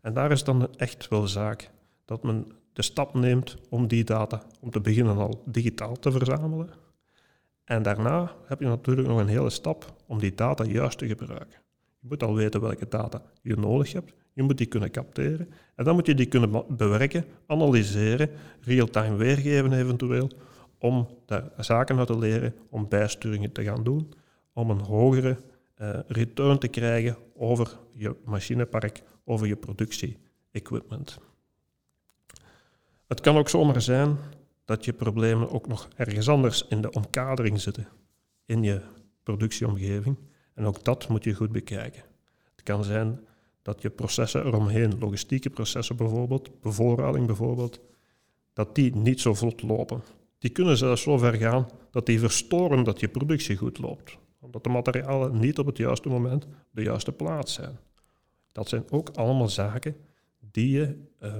En 0.00 0.14
daar 0.14 0.30
is 0.30 0.44
dan 0.44 0.74
echt 0.76 1.08
wel 1.08 1.26
zaak 1.26 1.70
dat 2.04 2.22
men 2.22 2.52
de 2.72 2.82
stap 2.82 3.14
neemt 3.14 3.56
om 3.68 3.86
die 3.86 4.04
data, 4.04 4.42
om 4.60 4.70
te 4.70 4.80
beginnen 4.80 5.16
al 5.16 5.42
digitaal 5.46 5.96
te 5.98 6.10
verzamelen. 6.10 6.70
En 7.64 7.82
daarna 7.82 8.32
heb 8.46 8.60
je 8.60 8.66
natuurlijk 8.66 9.08
nog 9.08 9.18
een 9.18 9.28
hele 9.28 9.50
stap 9.50 9.94
om 10.06 10.18
die 10.18 10.34
data 10.34 10.64
juist 10.64 10.98
te 10.98 11.06
gebruiken. 11.06 11.58
Je 12.00 12.06
moet 12.08 12.22
al 12.22 12.34
weten 12.34 12.60
welke 12.60 12.88
data 12.88 13.22
je 13.42 13.56
nodig 13.56 13.92
hebt. 13.92 14.14
Je 14.32 14.42
moet 14.42 14.58
die 14.58 14.66
kunnen 14.66 14.90
capteren. 14.90 15.48
En 15.74 15.84
dan 15.84 15.94
moet 15.94 16.06
je 16.06 16.14
die 16.14 16.26
kunnen 16.26 16.64
bewerken, 16.68 17.24
analyseren, 17.46 18.30
real-time 18.60 19.16
weergeven 19.16 19.72
eventueel, 19.72 20.30
om 20.78 21.08
daar 21.26 21.50
zaken 21.58 21.98
uit 21.98 22.06
te 22.06 22.18
leren, 22.18 22.54
om 22.68 22.88
bijsturingen 22.88 23.52
te 23.52 23.64
gaan 23.64 23.84
doen, 23.84 24.12
om 24.52 24.70
een 24.70 24.80
hogere 24.80 25.36
uh, 25.80 25.98
return 26.06 26.58
te 26.58 26.68
krijgen 26.68 27.16
over 27.34 27.78
je 27.94 28.16
machinepark 28.24 29.02
over 29.24 29.46
je 29.46 29.56
productie-equipment. 29.56 31.18
Het 33.06 33.20
kan 33.20 33.36
ook 33.36 33.48
zomaar 33.48 33.82
zijn 33.82 34.16
dat 34.64 34.84
je 34.84 34.92
problemen 34.92 35.50
ook 35.50 35.66
nog 35.66 35.88
ergens 35.96 36.28
anders 36.28 36.66
in 36.68 36.80
de 36.80 36.90
omkadering 36.90 37.60
zitten, 37.60 37.88
in 38.46 38.62
je 38.62 38.80
productieomgeving. 39.22 40.16
En 40.54 40.64
ook 40.64 40.84
dat 40.84 41.08
moet 41.08 41.24
je 41.24 41.34
goed 41.34 41.52
bekijken. 41.52 42.02
Het 42.54 42.62
kan 42.62 42.84
zijn 42.84 43.26
dat 43.62 43.82
je 43.82 43.90
processen 43.90 44.46
eromheen, 44.46 44.98
logistieke 44.98 45.50
processen 45.50 45.96
bijvoorbeeld, 45.96 46.60
bevoorrading 46.60 47.26
bijvoorbeeld, 47.26 47.80
dat 48.52 48.74
die 48.74 48.96
niet 48.96 49.20
zo 49.20 49.34
vlot 49.34 49.62
lopen. 49.62 50.02
Die 50.38 50.50
kunnen 50.50 50.76
zelfs 50.76 51.02
zo 51.02 51.18
ver 51.18 51.34
gaan 51.34 51.68
dat 51.90 52.06
die 52.06 52.18
verstoren 52.18 52.84
dat 52.84 53.00
je 53.00 53.08
productie 53.08 53.56
goed 53.56 53.78
loopt. 53.78 54.18
Omdat 54.40 54.64
de 54.64 54.70
materialen 54.70 55.38
niet 55.38 55.58
op 55.58 55.66
het 55.66 55.76
juiste 55.76 56.08
moment 56.08 56.44
op 56.44 56.50
de 56.70 56.82
juiste 56.82 57.12
plaats 57.12 57.54
zijn. 57.54 57.78
Dat 58.52 58.68
zijn 58.68 58.90
ook 58.90 59.08
allemaal 59.08 59.48
zaken 59.48 59.96
die 60.50 60.70
je 60.70 60.96
uh, 61.22 61.34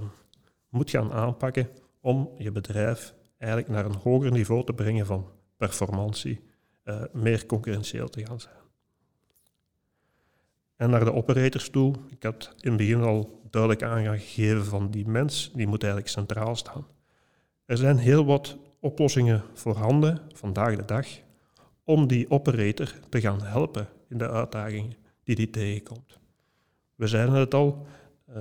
moet 0.68 0.90
gaan 0.90 1.12
aanpakken 1.12 1.68
om 2.00 2.30
je 2.38 2.52
bedrijf 2.52 3.14
eigenlijk 3.38 3.72
naar 3.72 3.84
een 3.84 4.00
hoger 4.02 4.30
niveau 4.30 4.64
te 4.64 4.72
brengen 4.72 5.06
van 5.06 5.30
performantie, 5.56 6.40
uh, 6.84 7.02
meer 7.12 7.46
concurrentieel 7.46 8.08
te 8.08 8.26
gaan 8.26 8.40
zijn. 8.40 8.54
En 10.76 10.90
naar 10.90 11.04
de 11.04 11.12
operators 11.12 11.70
toe, 11.70 11.94
ik 12.10 12.22
had 12.22 12.54
in 12.60 12.68
het 12.68 12.78
begin 12.78 13.02
al 13.02 13.40
duidelijk 13.50 13.82
aangegeven 13.82 14.64
van 14.64 14.90
die 14.90 15.06
mens, 15.06 15.50
die 15.54 15.66
moet 15.66 15.82
eigenlijk 15.82 16.12
centraal 16.12 16.56
staan. 16.56 16.86
Er 17.64 17.76
zijn 17.76 17.96
heel 17.96 18.24
wat 18.24 18.58
oplossingen 18.80 19.42
voorhanden 19.54 20.20
vandaag 20.34 20.76
de 20.76 20.84
dag 20.84 21.06
om 21.84 22.06
die 22.06 22.30
operator 22.30 22.94
te 23.08 23.20
gaan 23.20 23.42
helpen 23.42 23.88
in 24.08 24.18
de 24.18 24.30
uitdagingen 24.30 24.96
die 25.24 25.34
die 25.34 25.50
tegenkomt. 25.50 26.18
We 26.94 27.06
zeiden 27.06 27.34
het 27.34 27.54
al, 27.54 27.86
uh, 28.28 28.36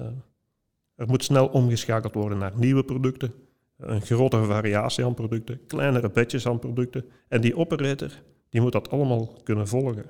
er 0.95 1.07
moet 1.07 1.23
snel 1.23 1.47
omgeschakeld 1.47 2.13
worden 2.13 2.37
naar 2.37 2.57
nieuwe 2.57 2.83
producten, 2.83 3.33
een 3.77 4.01
grotere 4.01 4.45
variatie 4.45 5.05
aan 5.05 5.13
producten, 5.13 5.65
kleinere 5.67 6.09
bedjes 6.09 6.47
aan 6.47 6.59
producten. 6.59 7.05
En 7.27 7.41
die 7.41 7.57
operator 7.57 8.11
die 8.49 8.61
moet 8.61 8.71
dat 8.71 8.89
allemaal 8.89 9.33
kunnen 9.43 9.67
volgen. 9.67 10.05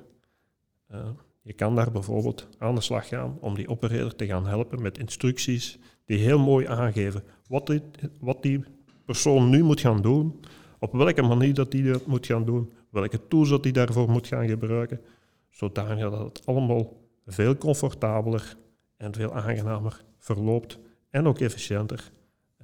Uh, 0.92 1.10
je 1.42 1.54
kan 1.54 1.76
daar 1.76 1.92
bijvoorbeeld 1.92 2.48
aan 2.58 2.76
de 2.76 2.82
slag 2.82 3.08
gaan 3.08 3.38
om 3.40 3.56
die 3.56 3.70
operator 3.70 4.16
te 4.16 4.26
gaan 4.26 4.48
helpen 4.48 4.82
met 4.82 4.98
instructies 4.98 5.80
die 6.06 6.18
heel 6.18 6.40
mooi 6.40 6.68
aangeven 6.68 7.24
wat 7.48 7.68
die, 7.68 7.82
wat 8.20 8.42
die 8.42 8.64
persoon 9.08 9.50
nu 9.50 9.64
moet 9.64 9.80
gaan 9.80 10.02
doen, 10.02 10.40
op 10.80 10.94
welke 10.94 11.22
manier 11.22 11.54
dat 11.54 11.72
die 11.72 11.92
dat 11.92 12.06
moet 12.06 12.26
gaan 12.26 12.46
doen, 12.46 12.72
welke 12.90 13.28
tools 13.28 13.50
dat 13.50 13.64
die 13.64 13.72
daarvoor 13.72 14.10
moet 14.10 14.28
gaan 14.28 14.48
gebruiken, 14.48 15.02
zodanig 15.50 16.10
dat 16.10 16.20
het 16.20 16.46
allemaal 16.46 16.98
veel 17.26 17.58
comfortabeler 17.58 18.58
en 18.98 19.14
veel 19.14 19.34
aangenamer 19.34 20.04
verloopt 20.18 20.80
en 21.10 21.28
ook 21.28 21.40
efficiënter 21.40 22.12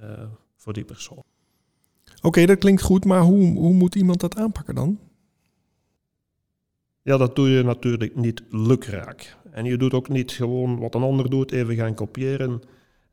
uh, 0.02 0.08
voor 0.56 0.72
die 0.72 0.84
persoon. 0.84 1.22
Oké, 2.16 2.26
okay, 2.26 2.46
dat 2.46 2.58
klinkt 2.58 2.82
goed, 2.82 3.04
maar 3.04 3.20
hoe, 3.20 3.58
hoe 3.58 3.72
moet 3.72 3.94
iemand 3.94 4.20
dat 4.20 4.36
aanpakken 4.36 4.74
dan? 4.74 4.98
Ja, 7.02 7.16
dat 7.16 7.36
doe 7.36 7.48
je 7.48 7.62
natuurlijk 7.62 8.16
niet 8.16 8.42
lukraak. 8.50 9.36
En 9.50 9.64
je 9.64 9.76
doet 9.76 9.94
ook 9.94 10.08
niet 10.08 10.32
gewoon 10.32 10.78
wat 10.78 10.94
een 10.94 11.02
ander 11.02 11.30
doet, 11.30 11.52
even 11.52 11.74
gaan 11.74 11.94
kopiëren 11.94 12.62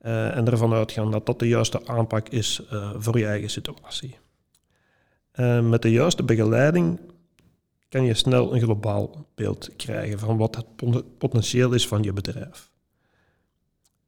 uh, 0.05 0.37
en 0.37 0.47
ervan 0.47 0.73
uitgaan 0.73 1.11
dat 1.11 1.25
dat 1.25 1.39
de 1.39 1.47
juiste 1.47 1.87
aanpak 1.87 2.29
is 2.29 2.61
uh, 2.73 2.91
voor 2.97 3.17
je 3.19 3.25
eigen 3.25 3.49
situatie. 3.49 4.17
Uh, 5.35 5.69
met 5.69 5.81
de 5.81 5.91
juiste 5.91 6.23
begeleiding 6.23 6.99
kan 7.89 8.03
je 8.03 8.13
snel 8.13 8.53
een 8.53 8.61
globaal 8.61 9.27
beeld 9.35 9.75
krijgen 9.75 10.19
van 10.19 10.37
wat 10.37 10.55
het 10.55 10.65
potentieel 11.17 11.73
is 11.73 11.87
van 11.87 12.03
je 12.03 12.13
bedrijf. 12.13 12.69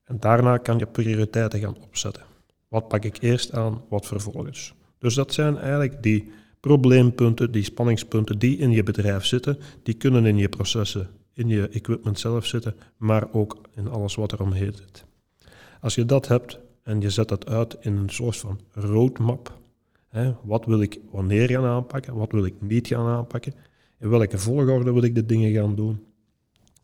En 0.03 0.19
daarna 0.19 0.57
kan 0.57 0.77
je 0.77 0.85
prioriteiten 0.85 1.59
gaan 1.59 1.77
opzetten. 1.81 2.23
Wat 2.67 2.87
pak 2.87 3.03
ik 3.03 3.21
eerst 3.21 3.53
aan, 3.53 3.81
wat 3.89 4.05
vervolgens. 4.05 4.73
Dus 4.97 5.15
dat 5.15 5.33
zijn 5.33 5.57
eigenlijk 5.57 6.03
die 6.03 6.31
probleempunten, 6.59 7.51
die 7.51 7.63
spanningspunten 7.63 8.39
die 8.39 8.57
in 8.57 8.71
je 8.71 8.83
bedrijf 8.83 9.25
zitten, 9.25 9.59
die 9.83 9.93
kunnen 9.93 10.25
in 10.25 10.37
je 10.37 10.49
processen, 10.49 11.09
in 11.33 11.47
je 11.47 11.67
equipment 11.67 12.19
zelf 12.19 12.45
zitten, 12.45 12.75
maar 12.97 13.33
ook 13.33 13.57
in 13.75 13.87
alles 13.87 14.15
wat 14.15 14.31
er 14.31 14.41
omheen 14.41 14.73
zit. 14.73 15.05
Als 15.83 15.95
je 15.95 16.05
dat 16.05 16.27
hebt 16.27 16.59
en 16.83 17.01
je 17.01 17.09
zet 17.09 17.27
dat 17.27 17.47
uit 17.47 17.77
in 17.79 17.95
een 17.95 18.09
soort 18.09 18.37
van 18.37 18.59
roadmap, 18.71 19.59
hè, 20.07 20.33
wat 20.43 20.65
wil 20.65 20.81
ik 20.81 20.99
wanneer 21.11 21.49
gaan 21.49 21.65
aanpakken, 21.65 22.15
wat 22.15 22.31
wil 22.31 22.45
ik 22.45 22.61
niet 22.61 22.87
gaan 22.87 23.07
aanpakken, 23.07 23.53
in 23.99 24.09
welke 24.09 24.37
volgorde 24.37 24.93
wil 24.93 25.03
ik 25.03 25.15
de 25.15 25.25
dingen 25.25 25.53
gaan 25.53 25.75
doen, 25.75 26.03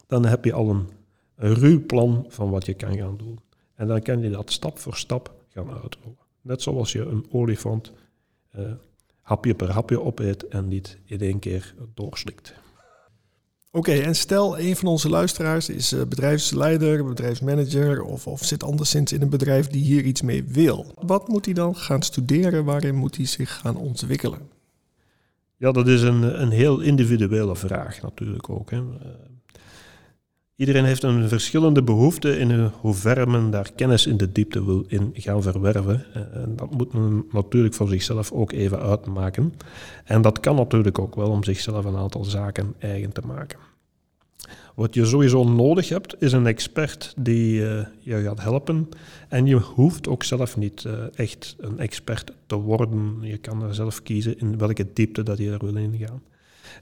dan 0.08 0.25
heb 0.25 0.46
je 0.46 0.53
al 0.53 0.70
een, 0.70 0.88
ruw 1.36 1.86
plan 1.86 2.25
van 2.27 2.50
wat 2.50 2.65
je 2.65 2.74
kan 2.74 2.98
gaan 2.98 3.18
doen. 3.18 3.39
En 3.75 3.88
dan 3.88 4.01
kan 4.01 4.22
je 4.22 4.29
dat 4.29 4.51
stap 4.51 4.79
voor 4.79 4.96
stap 4.96 5.34
gaan 5.50 5.72
uitrollen. 5.72 6.18
Net 6.41 6.62
zoals 6.62 6.91
je 6.91 7.01
een 7.01 7.25
olifant 7.32 7.91
uh, 8.56 8.72
hapje 9.22 9.56
per 9.56 9.72
hapje 9.72 10.01
opeet 10.01 10.48
en 10.48 10.68
niet 10.68 10.98
in 11.06 11.20
één 11.20 11.39
keer 11.39 11.75
doorslikt. 11.94 12.53
Oké, 13.72 13.92
en 13.92 14.16
stel 14.16 14.60
een 14.60 14.76
van 14.76 14.88
onze 14.88 15.10
luisteraars 15.10 15.70
is 15.70 15.92
eh, 15.92 16.02
bedrijfsleider, 16.02 17.06
bedrijfsmanager 17.06 18.02
of, 18.02 18.28
of 18.28 18.46
zit 18.46 18.64
anderszins 18.64 19.14
in 19.14 19.22
een 19.22 19.30
bedrijf 19.30 19.68
die 19.68 19.84
hier 19.84 20.04
iets 20.04 20.22
mee 20.22 20.44
wil. 20.44 20.94
Wat 21.02 21.28
moet 21.28 21.46
hij 21.46 21.54
dan 21.54 21.76
gaan 21.76 22.02
studeren? 22.02 22.66
Waarin 22.66 22.96
moet 22.96 23.16
hij 23.16 23.26
zich 23.26 23.60
gaan 23.60 23.76
ontwikkelen? 23.76 24.40
Ja, 25.56 25.72
dat 25.72 25.88
is 25.88 26.02
een, 26.02 26.42
een 26.42 26.52
heel 26.52 26.80
individuele 26.80 27.56
vraag 27.56 28.02
natuurlijk 28.02 28.50
ook. 28.50 28.72
Hè. 28.72 28.82
Eh, 30.60 30.68
Iedereen 30.68 30.86
heeft 30.86 31.04
een 31.04 31.30
verschillende 31.30 31.84
behoefte 31.84 32.38
in 32.38 32.72
hoeverre 32.82 33.25
men 33.25 33.50
daar 33.50 33.72
kennis 33.75 34.08
in 34.08 34.18
de 34.18 34.32
diepte 34.32 34.66
wil 34.66 34.84
in 34.88 35.12
gaan 35.13 35.42
verwerven. 35.42 36.06
Eh, 36.13 36.22
en 36.44 36.56
dat 36.56 36.72
moet 36.72 36.94
men 36.94 37.25
natuurlijk 37.32 37.74
voor 37.74 37.88
zichzelf 37.88 38.32
ook 38.32 38.51
even 38.51 38.80
uitmaken. 38.80 39.54
En 40.04 40.22
dat 40.22 40.39
kan 40.39 40.56
natuurlijk 40.56 41.00
ook 41.00 41.16
wel 41.16 41.30
om 41.30 41.44
zichzelf 41.44 41.86
een 41.86 41.96
aantal 41.96 42.24
zaken 42.24 42.74
eigen 42.80 43.12
te 43.12 43.22
maken. 43.25 43.60
Wat 44.75 44.94
je 44.94 45.06
sowieso 45.06 45.44
nodig 45.44 45.89
hebt, 45.89 46.22
is 46.22 46.32
een 46.32 46.48
expert 46.48 47.13
die 47.18 47.62
uh, 47.62 47.86
je 48.00 48.22
gaat 48.22 48.42
helpen. 48.42 48.89
En 49.28 49.46
je 49.46 49.56
hoeft 49.56 50.08
ook 50.08 50.24
zelf 50.24 50.58
niet 50.58 50.84
uh, 50.84 50.94
echt 51.16 51.56
een 51.60 51.80
expert 51.80 52.34
te 52.46 52.56
worden. 52.56 53.18
Je 53.22 53.38
kan 53.38 53.63
er 53.63 53.75
zelf 53.75 54.04
kiezen 54.04 54.39
in 54.39 54.58
welke 54.58 54.88
diepte 54.94 55.24
dat 55.24 55.38
je 55.38 55.51
er 55.51 55.66
wil 55.66 55.75
ingaan. 55.75 56.22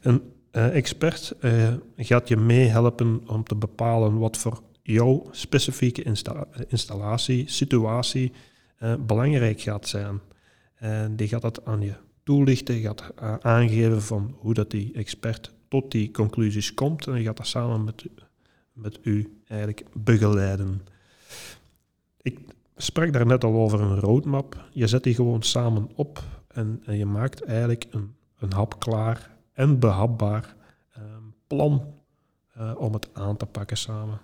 Een 0.02 0.22
expert 0.52 1.36
uh, 1.42 1.74
gaat 1.98 2.28
je 2.28 2.38
meehelpen 2.38 3.22
om 3.28 3.44
te 3.44 3.56
bepalen 3.56 4.18
wat 4.18 4.38
voor 4.38 4.62
jouw 4.82 5.28
specifieke 5.32 6.04
insta 6.04 6.48
installatie, 6.68 7.50
situatie 7.50 8.32
belangrijk 9.00 9.62
gaat 9.62 9.88
zijn. 9.88 10.20
En 10.76 11.16
die 11.16 11.28
gaat 11.28 11.42
dat 11.42 11.66
aan 11.66 11.82
je 11.82 11.94
toelichten, 12.24 12.82
gaat 12.82 13.12
aangeven 13.42 14.02
van 14.02 14.36
hoe 14.38 14.54
dat 14.54 14.72
die 14.72 14.94
expert 14.94 15.54
tot 15.68 15.92
die 15.92 16.12
conclusies 16.12 16.74
komt 16.74 17.08
en 17.08 17.24
gaat 17.24 17.38
dat 17.38 17.48
samen 17.48 17.84
met, 17.84 18.06
met 18.74 19.00
u 19.02 19.42
eigenlijk 19.48 19.86
begeleiden. 19.94 20.82
Ik 22.22 22.40
sprak 22.76 23.14
daar 23.14 23.26
net 23.26 23.44
al 23.44 23.54
over 23.54 23.82
een 23.82 24.00
roadmap. 24.00 24.68
Je 24.72 24.88
zet 24.88 25.04
die 25.04 25.16
gewoon 25.16 25.44
samen 25.44 25.90
op 25.96 26.24
en, 26.48 26.82
en 26.86 26.98
je 26.98 27.06
maakt 27.06 27.44
eigenlijk 27.44 27.86
een, 27.90 28.16
een 28.40 28.54
hap 28.54 28.80
klaar 28.80 29.37
en 29.58 29.80
behapbaar 29.80 30.56
ehm, 30.94 31.24
plan 31.48 31.94
uh, 32.58 32.74
om 32.78 32.94
het 32.94 33.10
aan 33.14 33.38
te 33.38 33.46
pakken 33.46 33.78
samen. 33.78 34.20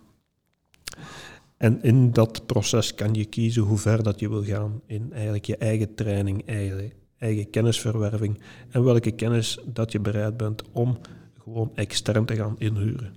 En 1.57 1.83
in 1.83 2.11
dat 2.11 2.45
proces 2.45 2.95
kan 2.95 3.13
je 3.13 3.25
kiezen 3.25 3.63
hoe 3.63 3.77
ver 3.77 4.03
dat 4.03 4.19
je 4.19 4.29
wil 4.29 4.43
gaan 4.43 4.81
in 4.85 5.13
eigenlijk 5.13 5.45
je 5.45 5.57
eigen 5.57 5.95
training, 5.95 6.45
eigen, 6.47 6.91
eigen 7.17 7.49
kennisverwerving 7.49 8.41
en 8.69 8.83
welke 8.83 9.11
kennis 9.11 9.59
dat 9.65 9.91
je 9.91 9.99
bereid 9.99 10.37
bent 10.37 10.63
om 10.71 10.97
gewoon 11.43 11.71
extern 11.75 12.25
te 12.25 12.35
gaan 12.35 12.55
inhuren. 12.57 13.13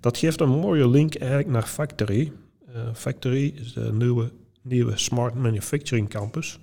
Dat 0.00 0.18
geeft 0.18 0.40
een 0.40 0.48
mooie 0.48 0.88
link 0.88 1.14
eigenlijk 1.14 1.50
naar 1.50 1.66
Factory. 1.66 2.32
Uh, 2.68 2.94
Factory 2.94 3.52
is 3.56 3.72
de 3.72 3.92
nieuwe, 3.92 4.32
nieuwe 4.62 4.96
Smart 4.96 5.34
Manufacturing 5.34 6.08
Campus. 6.08 6.60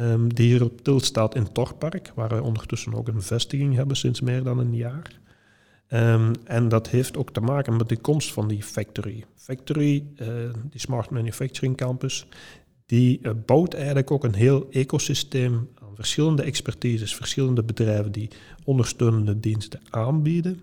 Um, 0.00 0.34
die 0.34 0.46
hier 0.46 0.64
op 0.64 0.80
tilt 0.80 1.04
staat 1.04 1.34
in 1.34 1.52
Torpark, 1.52 2.12
waar 2.14 2.28
we 2.28 2.42
ondertussen 2.42 2.94
ook 2.94 3.08
een 3.08 3.22
vestiging 3.22 3.74
hebben 3.74 3.96
sinds 3.96 4.20
meer 4.20 4.42
dan 4.42 4.58
een 4.58 4.74
jaar. 4.74 5.20
Um, 5.88 6.32
en 6.44 6.68
dat 6.68 6.88
heeft 6.88 7.16
ook 7.16 7.32
te 7.32 7.40
maken 7.40 7.76
met 7.76 7.88
de 7.88 7.96
komst 7.96 8.32
van 8.32 8.48
die 8.48 8.62
factory. 8.62 9.24
Factory, 9.34 10.04
uh, 10.16 10.26
die 10.70 10.80
Smart 10.80 11.10
Manufacturing 11.10 11.76
Campus, 11.76 12.26
die 12.86 13.18
uh, 13.22 13.32
bouwt 13.46 13.74
eigenlijk 13.74 14.10
ook 14.10 14.24
een 14.24 14.34
heel 14.34 14.66
ecosysteem 14.70 15.68
aan 15.74 15.94
verschillende 15.94 16.42
expertises, 16.42 17.14
verschillende 17.14 17.62
bedrijven 17.62 18.12
die 18.12 18.30
ondersteunende 18.64 19.40
diensten 19.40 19.80
aanbieden. 19.90 20.60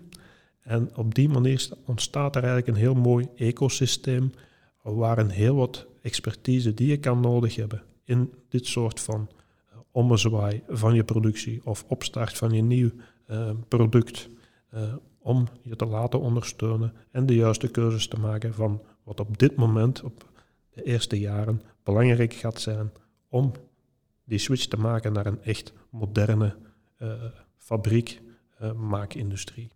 En 0.60 0.96
op 0.96 1.14
die 1.14 1.28
manier 1.28 1.68
ontstaat 1.86 2.36
er 2.36 2.42
eigenlijk 2.42 2.76
een 2.76 2.82
heel 2.82 2.94
mooi 2.94 3.26
ecosysteem 3.36 4.32
waar 4.82 5.18
een 5.18 5.30
heel 5.30 5.54
wat 5.54 5.86
expertise 6.02 6.74
die 6.74 6.88
je 6.88 6.96
kan 6.96 7.20
nodig 7.20 7.56
hebben 7.56 7.82
in 8.10 8.32
dit 8.48 8.66
soort 8.66 9.00
van 9.00 9.28
uh, 9.72 9.78
ommezwaai 9.90 10.62
van 10.68 10.94
je 10.94 11.04
productie 11.04 11.60
of 11.64 11.84
opstart 11.88 12.36
van 12.36 12.50
je 12.50 12.62
nieuw 12.62 12.90
uh, 13.30 13.50
product 13.68 14.28
uh, 14.74 14.94
om 15.18 15.46
je 15.62 15.76
te 15.76 15.86
laten 15.86 16.20
ondersteunen 16.20 16.92
en 17.10 17.26
de 17.26 17.34
juiste 17.34 17.68
keuzes 17.68 18.08
te 18.08 18.20
maken 18.20 18.54
van 18.54 18.82
wat 19.02 19.20
op 19.20 19.38
dit 19.38 19.56
moment, 19.56 20.02
op 20.02 20.28
de 20.70 20.82
eerste 20.82 21.18
jaren, 21.18 21.62
belangrijk 21.82 22.32
gaat 22.32 22.60
zijn 22.60 22.92
om 23.28 23.52
die 24.24 24.38
switch 24.38 24.66
te 24.66 24.76
maken 24.76 25.12
naar 25.12 25.26
een 25.26 25.42
echt 25.42 25.72
moderne 25.90 26.56
fabriek, 27.56 28.20
maakindustrie. 28.76 29.70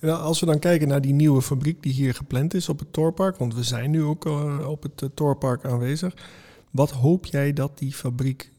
als 0.00 0.40
we 0.40 0.46
dan 0.46 0.58
kijken 0.58 0.88
naar 0.88 1.00
die 1.00 1.12
nieuwe 1.12 1.42
fabriek 1.42 1.82
die 1.82 1.92
hier 1.92 2.14
gepland 2.14 2.54
is 2.54 2.68
op 2.68 2.78
het 2.78 2.92
Torpark, 2.92 3.36
want 3.36 3.54
we 3.54 3.62
zijn 3.62 3.90
nu 3.90 4.02
ook 4.02 4.24
op 4.66 4.82
het 4.82 5.10
Torpark 5.14 5.64
aanwezig. 5.64 6.14
Wat 6.72 6.90
hoop 6.90 7.26
jij 7.26 7.52
dat 7.52 7.78
die 7.78 7.92
fabriek, 7.92 8.52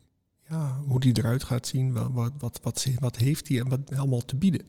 ja, 0.49 0.81
hoe 0.87 0.99
die 0.99 1.17
eruit 1.17 1.43
gaat 1.43 1.67
zien, 1.67 1.93
wat, 1.93 2.09
wat, 2.37 2.59
wat, 2.61 2.87
wat, 2.99 3.15
heeft 3.15 3.47
die 3.47 3.59
en 3.59 3.69
wat 3.69 3.95
allemaal 3.95 4.25
te 4.25 4.35
bieden? 4.35 4.61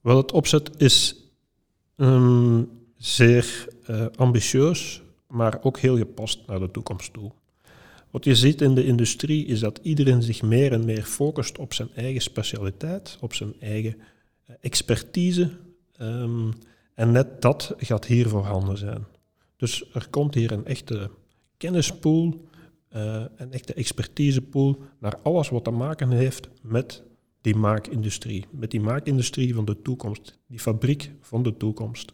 Wel, 0.00 0.16
het 0.16 0.32
opzet 0.32 0.70
is 0.76 1.16
um, 1.96 2.70
zeer 2.96 3.68
uh, 3.90 4.06
ambitieus, 4.16 5.02
maar 5.28 5.58
ook 5.62 5.78
heel 5.78 5.96
gepast 5.96 6.46
naar 6.46 6.58
de 6.58 6.70
toekomst 6.70 7.12
toe. 7.12 7.32
Wat 8.10 8.24
je 8.24 8.34
ziet 8.34 8.60
in 8.60 8.74
de 8.74 8.84
industrie 8.84 9.46
is 9.46 9.60
dat 9.60 9.80
iedereen 9.82 10.22
zich 10.22 10.42
meer 10.42 10.72
en 10.72 10.84
meer 10.84 11.02
focust 11.02 11.58
op 11.58 11.74
zijn 11.74 11.88
eigen 11.94 12.22
specialiteit, 12.22 13.18
op 13.20 13.34
zijn 13.34 13.54
eigen 13.60 13.96
uh, 13.96 14.56
expertise. 14.60 15.50
Um, 16.00 16.52
en 16.94 17.12
net 17.12 17.42
dat 17.42 17.74
gaat 17.78 18.06
hier 18.06 18.28
voorhanden 18.28 18.78
zijn. 18.78 19.04
Dus 19.56 19.94
er 19.94 20.08
komt 20.10 20.34
hier 20.34 20.52
een 20.52 20.66
echte 20.66 21.10
kennispool, 21.64 22.44
uh, 22.96 23.24
een 23.36 23.52
echte 23.52 23.74
expertisepool 23.74 24.78
naar 24.98 25.16
alles 25.22 25.48
wat 25.48 25.64
te 25.64 25.70
maken 25.70 26.10
heeft 26.10 26.48
met 26.62 27.02
die 27.40 27.56
maakindustrie. 27.56 28.44
Met 28.50 28.70
die 28.70 28.80
maakindustrie 28.80 29.54
van 29.54 29.64
de 29.64 29.82
toekomst, 29.82 30.38
die 30.46 30.58
fabriek 30.58 31.10
van 31.20 31.42
de 31.42 31.56
toekomst. 31.56 32.12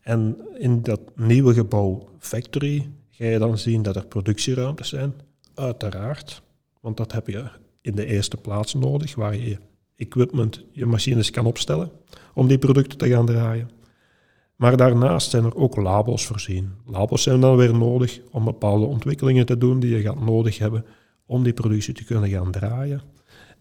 En 0.00 0.36
in 0.58 0.82
dat 0.82 1.00
nieuwe 1.16 1.54
gebouw 1.54 2.08
Factory 2.18 2.90
ga 3.08 3.24
je 3.24 3.38
dan 3.38 3.58
zien 3.58 3.82
dat 3.82 3.96
er 3.96 4.06
productieruimtes 4.06 4.88
zijn, 4.88 5.12
uiteraard. 5.54 6.42
Want 6.80 6.96
dat 6.96 7.12
heb 7.12 7.26
je 7.26 7.44
in 7.80 7.94
de 7.94 8.06
eerste 8.06 8.36
plaats 8.36 8.74
nodig, 8.74 9.14
waar 9.14 9.36
je 9.36 9.58
equipment, 9.96 10.64
je 10.72 10.86
machines 10.86 11.30
kan 11.30 11.46
opstellen 11.46 11.90
om 12.34 12.48
die 12.48 12.58
producten 12.58 12.98
te 12.98 13.08
gaan 13.08 13.26
draaien. 13.26 13.70
Maar 14.62 14.76
daarnaast 14.76 15.30
zijn 15.30 15.44
er 15.44 15.54
ook 15.54 15.76
labels 15.76 16.26
voorzien. 16.26 16.72
Labels 16.86 17.22
zijn 17.22 17.40
dan 17.40 17.56
weer 17.56 17.74
nodig 17.74 18.20
om 18.30 18.44
bepaalde 18.44 18.84
ontwikkelingen 18.84 19.46
te 19.46 19.58
doen 19.58 19.80
die 19.80 19.96
je 19.96 20.00
gaat 20.00 20.20
nodig 20.20 20.58
hebben 20.58 20.84
om 21.26 21.42
die 21.42 21.52
productie 21.52 21.94
te 21.94 22.04
kunnen 22.04 22.30
gaan 22.30 22.50
draaien. 22.50 23.02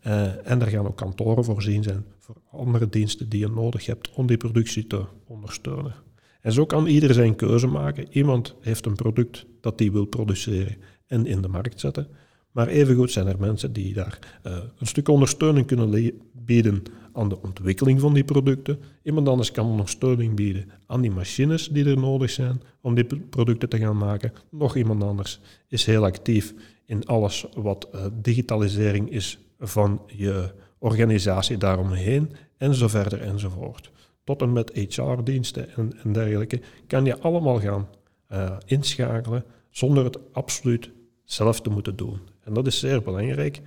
Uh, 0.07 0.49
en 0.49 0.61
er 0.61 0.67
gaan 0.67 0.87
ook 0.87 0.97
kantoren 0.97 1.43
voorzien 1.43 1.83
zijn 1.83 2.05
voor 2.19 2.35
andere 2.51 2.89
diensten 2.89 3.29
die 3.29 3.39
je 3.39 3.47
nodig 3.47 3.85
hebt 3.85 4.11
om 4.13 4.27
die 4.27 4.37
productie 4.37 4.87
te 4.87 5.05
ondersteunen. 5.27 5.93
En 6.41 6.53
zo 6.53 6.65
kan 6.65 6.85
ieder 6.85 7.13
zijn 7.13 7.35
keuze 7.35 7.67
maken. 7.67 8.07
Iemand 8.09 8.55
heeft 8.59 8.85
een 8.85 8.95
product 8.95 9.45
dat 9.61 9.79
hij 9.79 9.91
wil 9.91 10.05
produceren 10.05 10.77
en 11.07 11.25
in 11.25 11.41
de 11.41 11.47
markt 11.47 11.79
zetten. 11.79 12.07
Maar 12.51 12.67
evengoed 12.67 13.11
zijn 13.11 13.27
er 13.27 13.39
mensen 13.39 13.73
die 13.73 13.93
daar 13.93 14.19
uh, 14.47 14.57
een 14.77 14.87
stuk 14.87 15.07
ondersteuning 15.07 15.67
kunnen 15.67 16.11
bieden 16.31 16.83
aan 17.13 17.29
de 17.29 17.41
ontwikkeling 17.41 17.99
van 17.99 18.13
die 18.13 18.23
producten. 18.23 18.79
Iemand 19.03 19.27
anders 19.27 19.51
kan 19.51 19.65
ondersteuning 19.65 20.35
bieden 20.35 20.71
aan 20.85 21.01
die 21.01 21.11
machines 21.11 21.67
die 21.67 21.85
er 21.85 21.97
nodig 21.97 22.29
zijn 22.29 22.61
om 22.81 22.95
die 22.95 23.05
producten 23.29 23.69
te 23.69 23.77
gaan 23.77 23.97
maken. 23.97 24.33
Nog 24.49 24.75
iemand 24.75 25.03
anders 25.03 25.39
is 25.67 25.85
heel 25.85 26.05
actief 26.05 26.53
in 26.85 27.05
alles 27.05 27.45
wat 27.53 27.87
uh, 27.95 28.05
digitalisering 28.21 29.11
is 29.11 29.39
van 29.59 30.01
je 30.07 30.49
organisatie 30.77 31.57
daaromheen, 31.57 32.29
en 32.57 32.75
zo 32.75 32.87
verder 32.87 33.21
enzovoort. 33.21 33.91
Tot 34.23 34.41
en 34.41 34.53
met 34.53 34.71
HR-diensten 34.73 35.75
en, 35.75 35.93
en, 36.03 36.13
dergelijke 36.13 36.61
kan 36.87 37.05
je 37.05 37.19
allemaal 37.19 37.59
gaan 37.59 37.87
uh, 38.31 38.57
inschakelen 38.65 39.43
zonder 39.69 40.03
het 40.03 40.33
absoluut 40.33 40.89
zelf 41.23 41.61
te 41.61 41.69
moeten 41.69 41.95
doen. 41.95 42.19
En 42.43 42.53
dat 42.53 42.67
is 42.67 42.79
zeer 42.79 43.01
belangrijk 43.01 43.61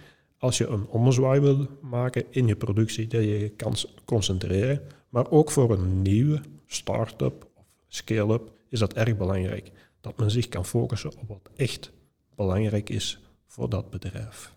als 0.45 0.59
je 0.59 0.67
een 0.67 0.87
ommezwaai 0.87 1.41
wil 1.41 1.67
maken 1.81 2.25
in 2.31 2.47
je 2.47 2.57
productie, 2.57 3.07
dat 3.07 3.23
je 3.23 3.39
je 3.39 3.49
kan 3.49 3.75
concentreren. 4.05 4.81
Maar 5.09 5.31
ook 5.31 5.51
voor 5.51 5.73
een 5.73 6.03
nieuwe 6.03 6.41
start-up 6.67 7.47
of 7.55 7.65
scale-up 7.89 8.51
is 8.69 8.79
dat 8.79 8.93
erg 8.93 9.17
belangrijk. 9.17 9.71
Dat 10.01 10.19
men 10.19 10.31
zich 10.31 10.49
kan 10.49 10.65
focussen 10.65 11.11
op 11.11 11.29
wat 11.29 11.51
echt 11.57 11.93
belangrijk 12.35 12.91
is 12.91 13.19
voor 13.47 13.69
dat 13.69 13.91
bedrijf. 13.91 14.53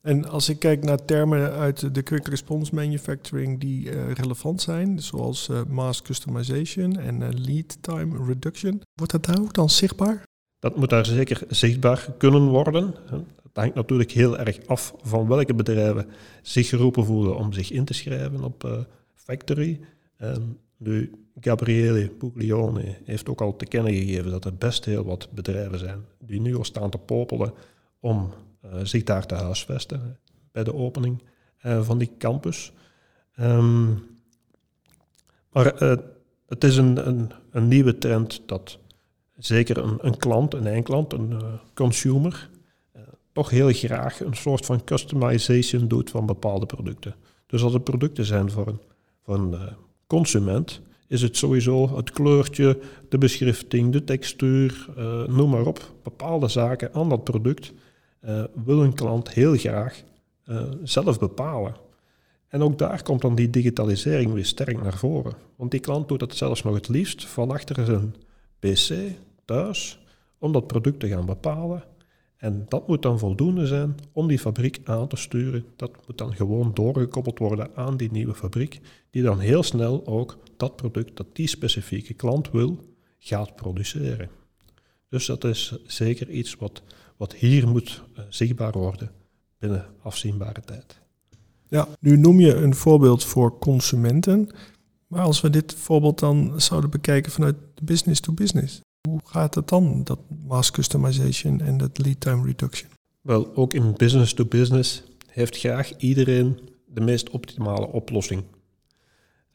En 0.00 0.28
als 0.28 0.48
ik 0.48 0.58
kijk 0.58 0.84
naar 0.84 1.04
termen 1.04 1.52
uit 1.52 1.94
de 1.94 2.02
quick 2.02 2.28
response 2.28 2.74
manufacturing 2.74 3.60
die 3.60 3.90
uh, 3.90 4.12
relevant 4.12 4.60
zijn, 4.60 5.02
zoals 5.02 5.48
uh, 5.48 5.62
mass 5.68 6.02
customization 6.02 6.98
en 6.98 7.20
uh, 7.20 7.28
lead 7.30 7.78
time 7.80 8.24
reduction, 8.26 8.82
wordt 8.94 9.12
dat 9.12 9.24
daar 9.24 9.40
ook 9.40 9.54
dan 9.54 9.70
zichtbaar? 9.70 10.22
Dat 10.62 10.76
moet 10.76 10.90
daar 10.90 11.06
zeker 11.06 11.42
zichtbaar 11.48 12.06
kunnen 12.18 12.48
worden. 12.48 12.94
Het 13.42 13.52
hangt 13.52 13.74
natuurlijk 13.74 14.10
heel 14.10 14.38
erg 14.38 14.66
af 14.66 14.94
van 15.02 15.28
welke 15.28 15.54
bedrijven 15.54 16.08
zich 16.42 16.68
geroepen 16.68 17.04
voelen 17.04 17.36
om 17.36 17.52
zich 17.52 17.70
in 17.70 17.84
te 17.84 17.94
schrijven 17.94 18.44
op 18.44 18.86
Factory. 19.14 19.80
En 20.16 20.58
nu, 20.76 21.12
Gabriele 21.40 22.08
Puglione 22.08 22.96
heeft 23.04 23.28
ook 23.28 23.40
al 23.40 23.56
te 23.56 23.66
kennen 23.66 23.92
gegeven 23.92 24.30
dat 24.30 24.44
er 24.44 24.54
best 24.54 24.84
heel 24.84 25.04
wat 25.04 25.28
bedrijven 25.32 25.78
zijn 25.78 26.04
die 26.18 26.40
nu 26.40 26.56
al 26.56 26.64
staan 26.64 26.90
te 26.90 26.98
popelen 26.98 27.52
om 28.00 28.32
uh, 28.64 28.70
zich 28.82 29.02
daar 29.02 29.26
te 29.26 29.34
huisvesten 29.34 30.18
bij 30.52 30.64
de 30.64 30.74
opening 30.74 31.22
uh, 31.62 31.82
van 31.82 31.98
die 31.98 32.10
campus. 32.18 32.72
Um, 33.40 34.02
maar 35.52 35.74
het 36.46 36.64
is 36.64 36.76
een, 36.76 37.08
een, 37.08 37.30
een, 37.50 37.68
nieuwe 37.68 37.98
trend 37.98 38.42
dat 38.46 38.78
zeker 39.44 39.78
een, 39.78 39.98
een 40.00 40.16
klant, 40.16 40.54
een 40.54 40.66
eindklant, 40.66 41.12
een 41.12 41.42
consumer, 41.74 42.50
toch 43.32 43.50
heel 43.50 43.72
graag 43.72 44.20
een 44.20 44.36
soort 44.36 44.66
van 44.66 44.84
customization 44.84 45.88
doet 45.88 46.10
van 46.10 46.26
bepaalde 46.26 46.66
producten. 46.66 47.14
Dus 47.46 47.62
als 47.62 47.72
het 47.72 47.84
producten 47.84 48.24
zijn 48.24 48.50
voor 48.50 48.66
een, 48.66 48.78
een 49.34 49.58
consument, 50.06 50.80
is 51.08 51.22
het 51.22 51.36
sowieso 51.36 51.96
het 51.96 52.10
kleurtje, 52.10 52.78
de 53.08 53.18
beschrifting, 53.18 53.92
de 53.92 54.04
textuur, 54.04 54.88
noem 55.26 55.50
maar 55.50 55.66
op, 55.66 55.92
bepaalde 56.02 56.48
zaken 56.48 56.94
aan 56.94 57.08
dat 57.08 57.24
product 57.24 57.72
wil 58.64 58.82
een 58.82 58.94
klant 58.94 59.30
heel 59.30 59.56
graag 59.56 60.02
zelf 60.82 61.18
bepalen. 61.18 61.74
En 62.48 62.62
ook 62.62 62.78
daar 62.78 63.02
komt 63.02 63.20
dan 63.20 63.34
die 63.34 63.50
digitalisering 63.50 64.32
weer 64.32 64.44
sterk 64.44 64.82
naar 64.82 64.96
voren. 64.96 65.32
Want 65.56 65.70
die 65.70 65.80
klant 65.80 66.08
doet 66.08 66.20
dat 66.20 66.34
zelfs 66.34 66.62
nog 66.62 66.74
het 66.74 66.88
liefst 66.88 67.26
van 67.26 67.50
achter 67.50 67.84
zijn 67.84 68.14
pc 68.58 68.94
thuis 69.44 69.98
om 70.38 70.52
dat 70.52 70.66
product 70.66 71.00
te 71.00 71.08
gaan 71.08 71.26
bepalen. 71.26 71.84
En 72.36 72.64
dat 72.68 72.88
moet 72.88 73.02
dan 73.02 73.18
voldoende 73.18 73.66
zijn 73.66 73.94
om 74.12 74.28
die 74.28 74.38
fabriek 74.38 74.80
aan 74.84 75.08
te 75.08 75.16
sturen. 75.16 75.64
Dat 75.76 75.90
moet 76.06 76.18
dan 76.18 76.34
gewoon 76.34 76.70
doorgekoppeld 76.74 77.38
worden 77.38 77.70
aan 77.74 77.96
die 77.96 78.10
nieuwe 78.12 78.34
fabriek, 78.34 78.80
die 79.10 79.22
dan 79.22 79.38
heel 79.38 79.62
snel 79.62 80.06
ook 80.06 80.38
dat 80.56 80.76
product 80.76 81.16
dat 81.16 81.26
die 81.32 81.46
specifieke 81.46 82.14
klant 82.14 82.50
wil, 82.50 82.78
gaat 83.18 83.56
produceren. 83.56 84.28
Dus 85.08 85.26
dat 85.26 85.44
is 85.44 85.78
zeker 85.86 86.30
iets 86.30 86.54
wat 86.54 86.82
wat 87.22 87.34
hier 87.34 87.68
moet 87.68 88.02
uh, 88.12 88.24
zichtbaar 88.28 88.72
worden 88.72 89.10
binnen 89.58 89.86
afzienbare 90.02 90.60
tijd. 90.60 91.00
Ja, 91.68 91.88
nu 92.00 92.16
noem 92.16 92.40
je 92.40 92.54
een 92.54 92.74
voorbeeld 92.74 93.24
voor 93.24 93.58
consumenten. 93.58 94.50
Maar 95.06 95.22
als 95.22 95.40
we 95.40 95.50
dit 95.50 95.74
voorbeeld 95.74 96.18
dan 96.18 96.60
zouden 96.60 96.90
bekijken 96.90 97.32
vanuit 97.32 97.56
business 97.82 98.20
to 98.20 98.32
business, 98.32 98.80
hoe 99.08 99.20
gaat 99.24 99.54
het 99.54 99.68
dan, 99.68 100.04
dat 100.04 100.18
mass 100.46 100.70
customization 100.70 101.60
en 101.60 101.78
dat 101.78 101.98
lead 101.98 102.20
time 102.20 102.44
reduction? 102.44 102.90
Wel, 103.20 103.54
ook 103.56 103.74
in 103.74 103.94
business 103.96 104.34
to 104.34 104.44
business 104.44 105.02
heeft 105.26 105.58
graag 105.58 105.96
iedereen 105.96 106.58
de 106.86 107.00
meest 107.00 107.30
optimale 107.30 107.86
oplossing. 107.86 108.42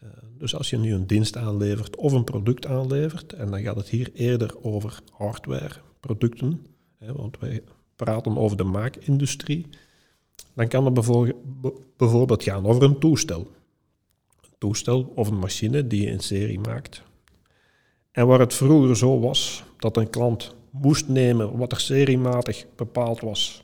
Uh, 0.04 0.10
dus 0.38 0.56
als 0.56 0.70
je 0.70 0.78
nu 0.78 0.94
een 0.94 1.08
dienst 1.08 1.38
aanlevert 1.38 1.96
of 1.96 2.12
een 2.12 2.24
product 2.24 2.66
aanlevert, 2.66 3.34
en 3.34 3.52
dan 3.52 3.62
gaat 3.62 3.76
het 3.76 3.90
hier 3.90 4.10
eerder 4.14 4.64
over 4.64 5.02
hardware, 5.12 5.76
producten, 6.00 6.66
want 6.98 7.40
wij 7.40 7.64
praten 7.96 8.38
over 8.38 8.58
de 8.58 8.64
maakindustrie, 8.64 9.66
dan 10.54 10.68
kan 10.68 10.86
het 10.86 10.94
bijvoorbeeld 11.98 12.44
gaan 12.44 12.66
over 12.66 12.84
een 12.84 13.00
toestel. 13.00 13.40
Een 14.42 14.56
toestel 14.58 15.12
of 15.16 15.28
een 15.28 15.40
machine 15.40 15.88
die 15.88 16.02
je 16.02 16.08
in 16.08 16.20
serie 16.20 16.60
maakt. 16.60 17.04
En 18.18 18.28
waar 18.28 18.40
het 18.40 18.54
vroeger 18.54 18.98
zo 18.98 19.20
was 19.20 19.64
dat 19.80 19.98
een 19.98 20.10
klant 20.10 20.56
moest 20.70 21.08
nemen 21.08 21.58
wat 21.58 21.72
er 21.72 21.80
seriematig 21.80 22.66
bepaald 22.76 23.20
was, 23.20 23.64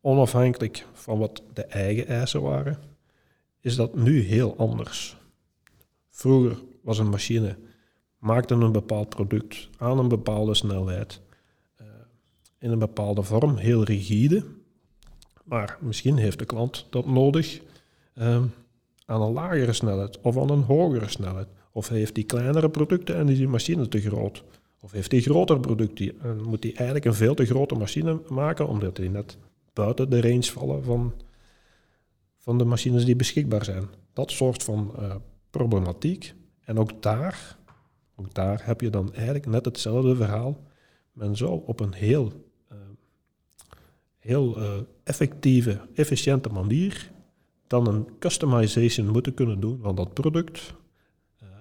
onafhankelijk 0.00 0.86
van 0.92 1.18
wat 1.18 1.42
de 1.52 1.64
eigen 1.64 2.06
eisen 2.06 2.42
waren, 2.42 2.78
is 3.60 3.76
dat 3.76 3.94
nu 3.94 4.20
heel 4.20 4.56
anders. 4.56 5.16
Vroeger 6.10 6.58
was 6.82 6.98
een 6.98 7.08
machine, 7.08 7.56
maakte 8.18 8.54
een 8.54 8.72
bepaald 8.72 9.08
product 9.08 9.68
aan 9.78 9.98
een 9.98 10.08
bepaalde 10.08 10.54
snelheid 10.54 11.20
in 12.58 12.70
een 12.70 12.78
bepaalde 12.78 13.22
vorm, 13.22 13.56
heel 13.56 13.84
rigide. 13.84 14.44
Maar 15.44 15.78
misschien 15.80 16.16
heeft 16.16 16.38
de 16.38 16.44
klant 16.44 16.86
dat 16.90 17.06
nodig. 17.06 17.60
Um, 18.14 18.52
aan 19.04 19.22
een 19.22 19.32
lagere 19.32 19.72
snelheid 19.72 20.20
of 20.20 20.38
aan 20.38 20.50
een 20.50 20.62
hogere 20.62 21.08
snelheid? 21.08 21.48
Of 21.72 21.88
heeft 21.88 22.16
hij 22.16 22.24
kleinere 22.24 22.70
producten 22.70 23.16
en 23.16 23.28
is 23.28 23.36
die 23.36 23.48
machine 23.48 23.88
te 23.88 24.00
groot? 24.00 24.44
Of 24.80 24.92
heeft 24.92 25.10
hij 25.10 25.20
grotere 25.20 25.60
producten 25.60 26.20
en 26.20 26.42
moet 26.42 26.62
hij 26.62 26.72
eigenlijk 26.72 27.04
een 27.04 27.14
veel 27.14 27.34
te 27.34 27.46
grote 27.46 27.74
machine 27.74 28.20
maken 28.28 28.68
omdat 28.68 28.96
hij 28.96 29.08
net 29.08 29.36
buiten 29.72 30.10
de 30.10 30.20
range 30.20 30.42
vallen 30.42 30.84
van, 30.84 31.12
van 32.38 32.58
de 32.58 32.64
machines 32.64 33.04
die 33.04 33.16
beschikbaar 33.16 33.64
zijn? 33.64 33.88
Dat 34.12 34.30
soort 34.30 34.62
van 34.62 34.94
uh, 34.98 35.14
problematiek. 35.50 36.34
En 36.64 36.78
ook 36.78 37.02
daar, 37.02 37.58
ook 38.16 38.34
daar 38.34 38.66
heb 38.66 38.80
je 38.80 38.90
dan 38.90 39.14
eigenlijk 39.14 39.46
net 39.46 39.64
hetzelfde 39.64 40.16
verhaal. 40.16 40.60
Men 41.12 41.36
zou 41.36 41.60
op 41.66 41.80
een 41.80 41.92
heel, 41.92 42.32
uh, 42.72 42.78
heel 44.18 44.58
uh, 44.58 44.72
effectieve, 45.04 45.80
efficiënte 45.94 46.48
manier 46.48 47.10
dan 47.66 47.88
een 47.88 48.08
customization 48.18 49.08
moeten 49.08 49.34
kunnen 49.34 49.60
doen 49.60 49.78
van 49.82 49.94
dat 49.94 50.14
product. 50.14 50.74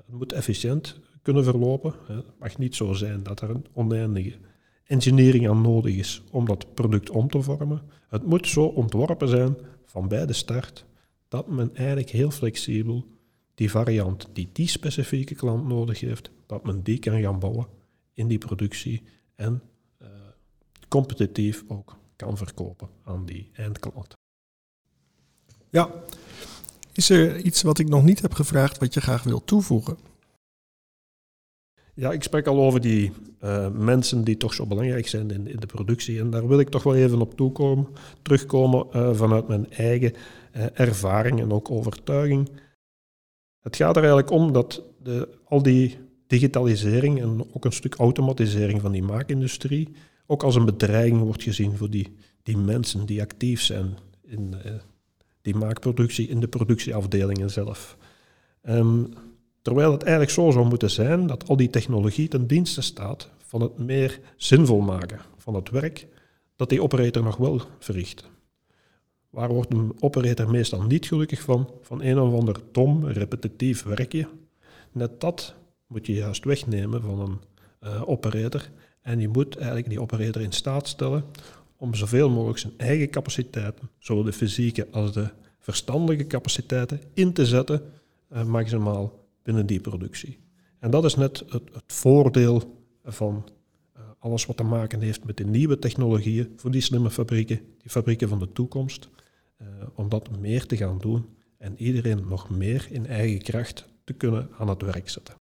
Het 0.07 0.15
moet 0.15 0.33
efficiënt 0.33 0.99
kunnen 1.21 1.43
verlopen. 1.43 1.93
Het 2.07 2.25
mag 2.39 2.57
niet 2.57 2.75
zo 2.75 2.93
zijn 2.93 3.23
dat 3.23 3.41
er 3.41 3.49
een 3.49 3.65
oneindige 3.73 4.37
engineering 4.83 5.49
aan 5.49 5.61
nodig 5.61 5.95
is 5.95 6.23
om 6.31 6.45
dat 6.45 6.73
product 6.73 7.09
om 7.09 7.29
te 7.29 7.41
vormen. 7.41 7.81
Het 8.07 8.25
moet 8.25 8.47
zo 8.47 8.65
ontworpen 8.65 9.27
zijn 9.27 9.57
van 9.85 10.07
bij 10.07 10.25
de 10.25 10.33
start 10.33 10.85
dat 11.27 11.47
men 11.47 11.75
eigenlijk 11.75 12.09
heel 12.09 12.31
flexibel 12.31 13.05
die 13.55 13.71
variant 13.71 14.29
die 14.33 14.49
die 14.53 14.67
specifieke 14.67 15.35
klant 15.35 15.67
nodig 15.67 15.99
heeft, 15.99 16.31
dat 16.45 16.63
men 16.63 16.83
die 16.83 16.99
kan 16.99 17.21
gaan 17.21 17.39
bouwen 17.39 17.67
in 18.13 18.27
die 18.27 18.37
productie 18.37 19.03
en 19.35 19.61
uh, 20.01 20.07
competitief 20.87 21.63
ook 21.67 21.97
kan 22.15 22.37
verkopen 22.37 22.89
aan 23.03 23.25
die 23.25 23.49
eindklant. 23.53 24.13
Ja, 25.69 25.91
is 26.97 27.09
er 27.09 27.39
iets 27.39 27.61
wat 27.61 27.79
ik 27.79 27.87
nog 27.87 28.03
niet 28.03 28.21
heb 28.21 28.33
gevraagd 28.33 28.77
wat 28.77 28.93
je 28.93 29.01
graag 29.01 29.23
wil 29.23 29.43
toevoegen? 29.43 29.97
Ja, 31.93 32.11
ik 32.11 32.23
spreek 32.23 32.47
al 32.47 32.59
over 32.59 32.81
die 32.81 33.11
uh, 33.43 33.69
mensen 33.69 34.23
die 34.23 34.37
toch 34.37 34.53
zo 34.53 34.65
belangrijk 34.65 35.07
zijn 35.07 35.31
in, 35.31 35.47
in, 35.47 35.59
de 35.59 35.65
productie. 35.65 36.19
En 36.19 36.29
daar 36.29 36.47
wil 36.47 36.59
ik 36.59 36.69
toch 36.69 36.83
wel 36.83 36.95
even 36.95 37.21
op 37.21 37.37
toekomen, 37.37 37.87
terugkomen 38.21 38.87
uh, 38.95 39.13
vanuit 39.13 39.47
mijn 39.47 39.71
eigen 39.71 40.13
uh, 40.55 40.65
ervaring 40.73 41.39
en 41.39 41.51
ook 41.51 41.71
overtuiging. 41.71 42.49
Het 43.59 43.75
gaat 43.75 43.95
er 43.95 44.03
eigenlijk 44.03 44.31
om 44.31 44.53
dat 44.53 44.83
de, 45.03 45.29
al 45.43 45.61
die 45.61 45.97
digitalisering 46.27 47.21
en 47.21 47.47
ook 47.53 47.65
een 47.65 47.71
stuk 47.71 47.95
automatisering 47.95 48.81
van 48.81 48.91
die 48.91 49.03
maakindustrie 49.03 49.89
ook 50.25 50.43
als 50.43 50.55
een 50.55 50.65
bedreiging 50.65 51.21
wordt 51.21 51.43
gezien 51.43 51.77
voor 51.77 51.89
die, 51.89 52.15
die 52.43 52.57
mensen 52.57 53.05
die 53.05 53.21
actief 53.21 53.61
zijn 53.61 53.97
in 54.25 54.55
die 55.47 55.55
maakproductie, 55.55 56.27
in 56.27 56.39
de 56.39 56.47
productieafdelingen 56.47 57.49
zelf. 57.49 57.97
Um, 58.63 59.13
Terwijl 59.67 59.91
het 59.91 60.01
eigenlijk 60.01 60.31
zo 60.31 60.51
zou 60.51 60.67
moeten 60.67 60.89
zijn 60.89 61.27
dat 61.27 61.47
al 61.47 61.57
die 61.57 61.69
technologie 61.69 62.27
ten 62.27 62.47
dienste 62.47 62.81
staat 62.81 63.29
van 63.37 63.61
het 63.61 63.77
meer 63.77 64.19
zinvol 64.35 64.79
maken 64.79 65.19
van 65.37 65.53
het 65.53 65.69
werk 65.69 66.07
dat 66.55 66.69
die 66.69 66.81
operator 66.81 67.23
nog 67.23 67.37
wel 67.37 67.61
verricht. 67.79 68.29
Waar 69.29 69.53
wordt 69.53 69.73
een 69.73 69.91
operator 69.99 70.49
meestal 70.49 70.81
niet 70.81 71.07
gelukkig 71.07 71.41
van? 71.41 71.69
Van 71.81 72.01
een 72.01 72.19
of 72.19 72.33
ander 72.33 72.59
dom, 72.71 73.05
repetitief 73.05 73.83
werkje. 73.83 74.27
Net 74.91 75.21
dat 75.21 75.55
moet 75.87 76.05
je 76.05 76.13
juist 76.13 76.43
wegnemen 76.43 77.01
van 77.01 77.19
een 77.19 77.39
uh, 77.83 78.09
operator. 78.09 78.69
En 79.01 79.19
je 79.19 79.27
moet 79.27 79.55
eigenlijk 79.55 79.89
die 79.89 80.01
operator 80.01 80.41
in 80.41 80.51
staat 80.51 80.87
stellen 80.87 81.23
om 81.77 81.95
zoveel 81.95 82.29
mogelijk 82.29 82.59
zijn 82.59 82.73
eigen 82.77 83.09
capaciteiten, 83.09 83.89
zowel 83.99 84.23
de 84.23 84.33
fysieke 84.33 84.87
als 84.91 85.13
de 85.13 85.29
verstandelijke 85.59 86.27
capaciteiten, 86.27 87.01
in 87.13 87.33
te 87.33 87.45
zetten 87.45 87.81
uh, 88.33 88.43
maximaal 88.43 89.25
binnen 89.43 89.65
die 89.65 89.79
productie. 89.79 90.39
En 90.79 90.91
dat 90.91 91.05
is 91.05 91.15
net 91.15 91.43
het, 91.49 91.63
voordeel 91.87 92.81
van 93.03 93.49
uh, 93.95 94.01
alles 94.19 94.45
wat 94.45 94.57
te 94.57 94.63
maken 94.63 95.01
heeft 95.01 95.23
met 95.23 95.37
de 95.37 95.45
nieuwe 95.45 95.79
technologieën 95.79 96.53
voor 96.55 96.71
die 96.71 96.81
slimme 96.81 97.09
fabrieken, 97.09 97.59
die 97.77 97.91
fabrieken 97.91 98.29
van 98.29 98.39
de 98.39 98.51
toekomst, 98.51 99.09
uh, 99.61 99.67
om 99.95 100.09
dat 100.09 100.39
meer 100.39 100.65
te 100.65 100.77
gaan 100.77 100.97
doen 100.97 101.25
en 101.57 101.81
iedereen 101.81 102.27
nog 102.27 102.49
meer 102.49 102.87
in 102.91 103.05
eigen 103.05 103.41
kracht 103.41 103.85
te 104.03 104.13
kunnen 104.13 104.49
aan 104.57 104.69
het 104.69 104.81
werk 104.81 105.09
zetten. 105.09 105.35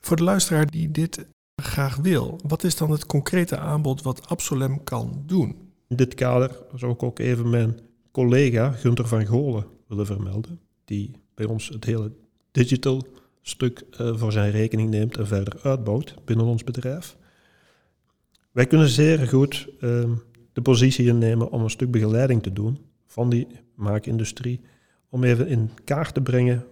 Voor 0.00 0.16
de 0.16 0.22
luisteraar 0.22 0.70
die 0.70 0.90
dit 0.90 1.26
graag 1.62 1.96
wil, 1.96 2.40
wat 2.46 2.64
is 2.64 2.76
dan 2.76 2.90
het 2.90 3.06
concrete 3.06 3.58
aanbod 3.58 4.02
wat 4.02 4.28
Absolem 4.28 4.84
kan 4.84 5.22
doen? 5.26 5.56
In 5.88 5.96
dit 5.96 6.14
kader 6.14 6.58
zou 6.74 6.92
ik 6.92 7.02
ook 7.02 7.18
even 7.18 7.50
mijn 7.50 7.78
collega 8.10 8.70
Gunter 8.70 9.08
van 9.08 9.26
Golen 9.26 9.66
willen 9.86 10.06
vermelden, 10.06 10.60
die 10.84 11.10
bij 11.34 11.46
ons 11.46 11.68
het 11.68 11.84
hele 11.84 12.12
digital 12.50 13.06
stuk 13.42 13.84
uh, 14.00 14.16
voor 14.16 14.32
zijn 14.32 14.50
rekening 14.50 14.90
neemt 14.90 15.16
en 15.16 15.26
verder 15.26 15.60
uitbouwt 15.62 16.14
binnen 16.24 16.46
ons 16.46 16.64
bedrijf. 16.64 17.16
Wij 18.50 18.66
kunnen 18.66 18.88
zeer 18.88 19.28
goed 19.28 19.68
uh, 19.80 20.04
de 20.52 20.62
positie 20.62 21.06
innemen 21.06 21.50
om 21.50 21.62
een 21.62 21.70
stuk 21.70 21.90
begeleiding 21.90 22.42
te 22.42 22.52
doen 22.52 22.78
van 23.06 23.30
die 23.30 23.46
maakindustrie, 23.74 24.60
om 25.08 25.24
even 25.24 25.48
in 25.48 25.70
kaart 25.84 26.14
te 26.14 26.20
brengen 26.20 26.66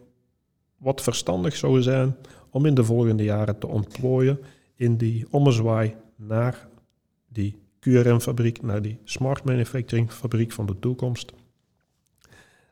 wat 0.76 1.02
verstandig 1.02 1.56
zou 1.56 1.82
zijn 1.82 2.16
om 2.50 2.66
in 2.66 2.74
de 2.74 2.84
volgende 2.84 3.24
jaren 3.24 3.58
te 3.58 3.66
ontplooien 3.66 4.38
in 4.76 4.96
die 4.96 5.26
ommezwaai 5.30 5.94
naar 6.16 6.68
die 7.28 7.58
QRM-fabriek, 7.80 8.62
naar 8.62 8.82
die 8.82 8.98
smart 9.04 9.44
manufacturing 9.44 10.12
fabriek 10.12 10.52
van 10.52 10.66
de 10.66 10.78
toekomst. 10.78 11.32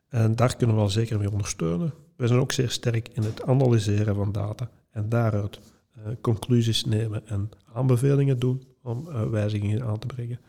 En 0.08 0.36
daar 0.36 0.56
kunnen 0.56 0.76
we 0.76 0.82
wel 0.82 0.90
zeker 0.90 1.18
mee 1.18 1.30
ondersteunen. 1.30 1.92
We 2.16 2.26
zijn 2.26 2.40
ook 2.40 2.52
zeer 2.52 2.70
sterk 2.70 3.08
in 3.08 3.22
het 3.22 3.42
analyseren 3.42 4.14
van 4.14 4.32
data 4.32 4.70
en 4.90 5.08
daaruit 5.08 5.60
uh, 5.98 6.02
conclusies 6.20 6.84
nemen 6.84 7.26
en 7.26 7.50
aanbevelingen 7.72 8.38
doen 8.38 8.62
om 8.82 9.06
uh, 9.08 9.28
wijzigingen 9.28 9.82
aan 9.82 9.98
te 9.98 10.06
brengen. 10.06 10.40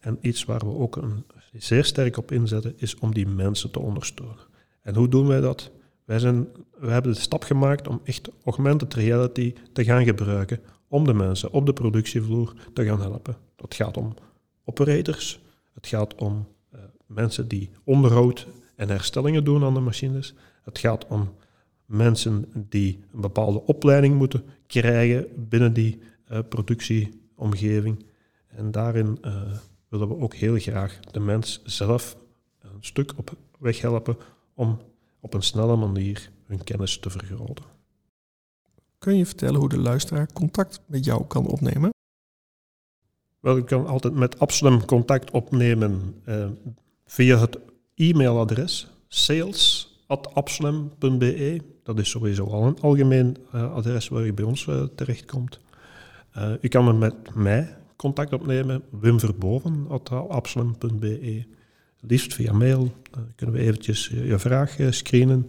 En 0.00 0.18
iets 0.20 0.44
waar 0.44 0.58
we 0.58 0.74
ook 0.74 0.96
een, 0.96 1.24
zeer 1.52 1.84
sterk 1.84 2.16
op 2.16 2.32
inzetten 2.32 2.74
is 2.76 2.96
om 2.98 3.14
die 3.14 3.26
mensen 3.26 3.70
te 3.70 3.80
ondersteunen. 3.80 4.48
En 4.82 4.94
hoe 4.94 5.08
doen 5.08 5.26
wij 5.26 5.40
dat? 5.40 5.70
Wij, 6.10 6.18
zijn, 6.18 6.48
wij 6.78 6.92
hebben 6.92 7.12
de 7.12 7.20
stap 7.20 7.42
gemaakt 7.42 7.88
om 7.88 8.00
echt 8.04 8.30
augmented 8.44 8.94
reality 8.94 9.54
te 9.72 9.84
gaan 9.84 10.04
gebruiken 10.04 10.60
om 10.88 11.04
de 11.04 11.14
mensen 11.14 11.52
op 11.52 11.66
de 11.66 11.72
productievloer 11.72 12.54
te 12.74 12.84
gaan 12.84 13.00
helpen. 13.00 13.36
Dat 13.56 13.74
gaat 13.74 13.96
om 13.96 14.14
operators, 14.64 15.40
het 15.74 15.86
gaat 15.86 16.14
om 16.14 16.48
uh, 16.74 16.80
mensen 17.06 17.48
die 17.48 17.70
onderhoud 17.84 18.46
en 18.76 18.88
herstellingen 18.88 19.44
doen 19.44 19.64
aan 19.64 19.74
de 19.74 19.80
machines. 19.80 20.34
Het 20.62 20.78
gaat 20.78 21.06
om 21.06 21.34
mensen 21.84 22.44
die 22.54 23.00
een 23.12 23.20
bepaalde 23.20 23.62
opleiding 23.62 24.14
moeten 24.14 24.44
krijgen 24.66 25.26
binnen 25.36 25.72
die 25.72 25.98
uh, 26.30 26.38
productieomgeving. 26.48 28.04
En 28.46 28.70
daarin 28.70 29.18
uh, 29.24 29.42
willen 29.88 30.08
we 30.08 30.18
ook 30.18 30.34
heel 30.34 30.58
graag 30.58 31.00
de 31.00 31.20
mens 31.20 31.62
zelf 31.64 32.16
een 32.60 32.70
stuk 32.80 33.12
op 33.16 33.36
weg 33.58 33.80
helpen 33.80 34.16
om 34.54 34.78
op 35.20 35.34
een 35.34 35.42
snelle 35.42 35.76
manier 35.76 36.30
hun 36.46 36.64
kennis 36.64 36.98
te 36.98 37.10
vergroten. 37.10 37.64
Kun 38.98 39.16
je 39.16 39.26
vertellen 39.26 39.60
hoe 39.60 39.68
de 39.68 39.78
luisteraar 39.78 40.32
contact 40.32 40.80
met 40.86 41.04
jou 41.04 41.26
kan 41.26 41.46
opnemen? 41.46 41.90
Wel, 43.40 43.56
ik 43.56 43.66
kan 43.66 43.86
altijd 43.86 44.14
met 44.14 44.38
Absalom 44.38 44.84
contact 44.84 45.30
opnemen 45.30 46.22
uh, 46.28 46.46
via 47.04 47.38
het 47.38 47.58
e-mailadres 47.94 48.90
sales.absalem.be. 49.08 51.60
Dat 51.82 51.98
is 51.98 52.10
sowieso 52.10 52.46
al 52.46 52.66
een 52.66 52.80
algemeen 52.80 53.36
uh, 53.54 53.74
adres 53.74 54.08
waar 54.08 54.26
u 54.26 54.32
bij 54.32 54.44
ons 54.44 54.66
uh, 54.66 54.82
terechtkomt. 54.82 55.60
Uh, 56.36 56.52
u 56.60 56.68
kan 56.68 56.98
met 56.98 57.34
mij 57.34 57.76
contact 57.96 58.32
opnemen, 58.32 58.82
wimverboven.absalem.be. 58.90 61.44
Liefst 62.00 62.34
via 62.34 62.52
mail, 62.52 62.92
kunnen 63.36 63.56
we 63.56 63.62
eventjes 63.62 64.06
je 64.06 64.38
vraag 64.38 64.76
screenen. 64.90 65.48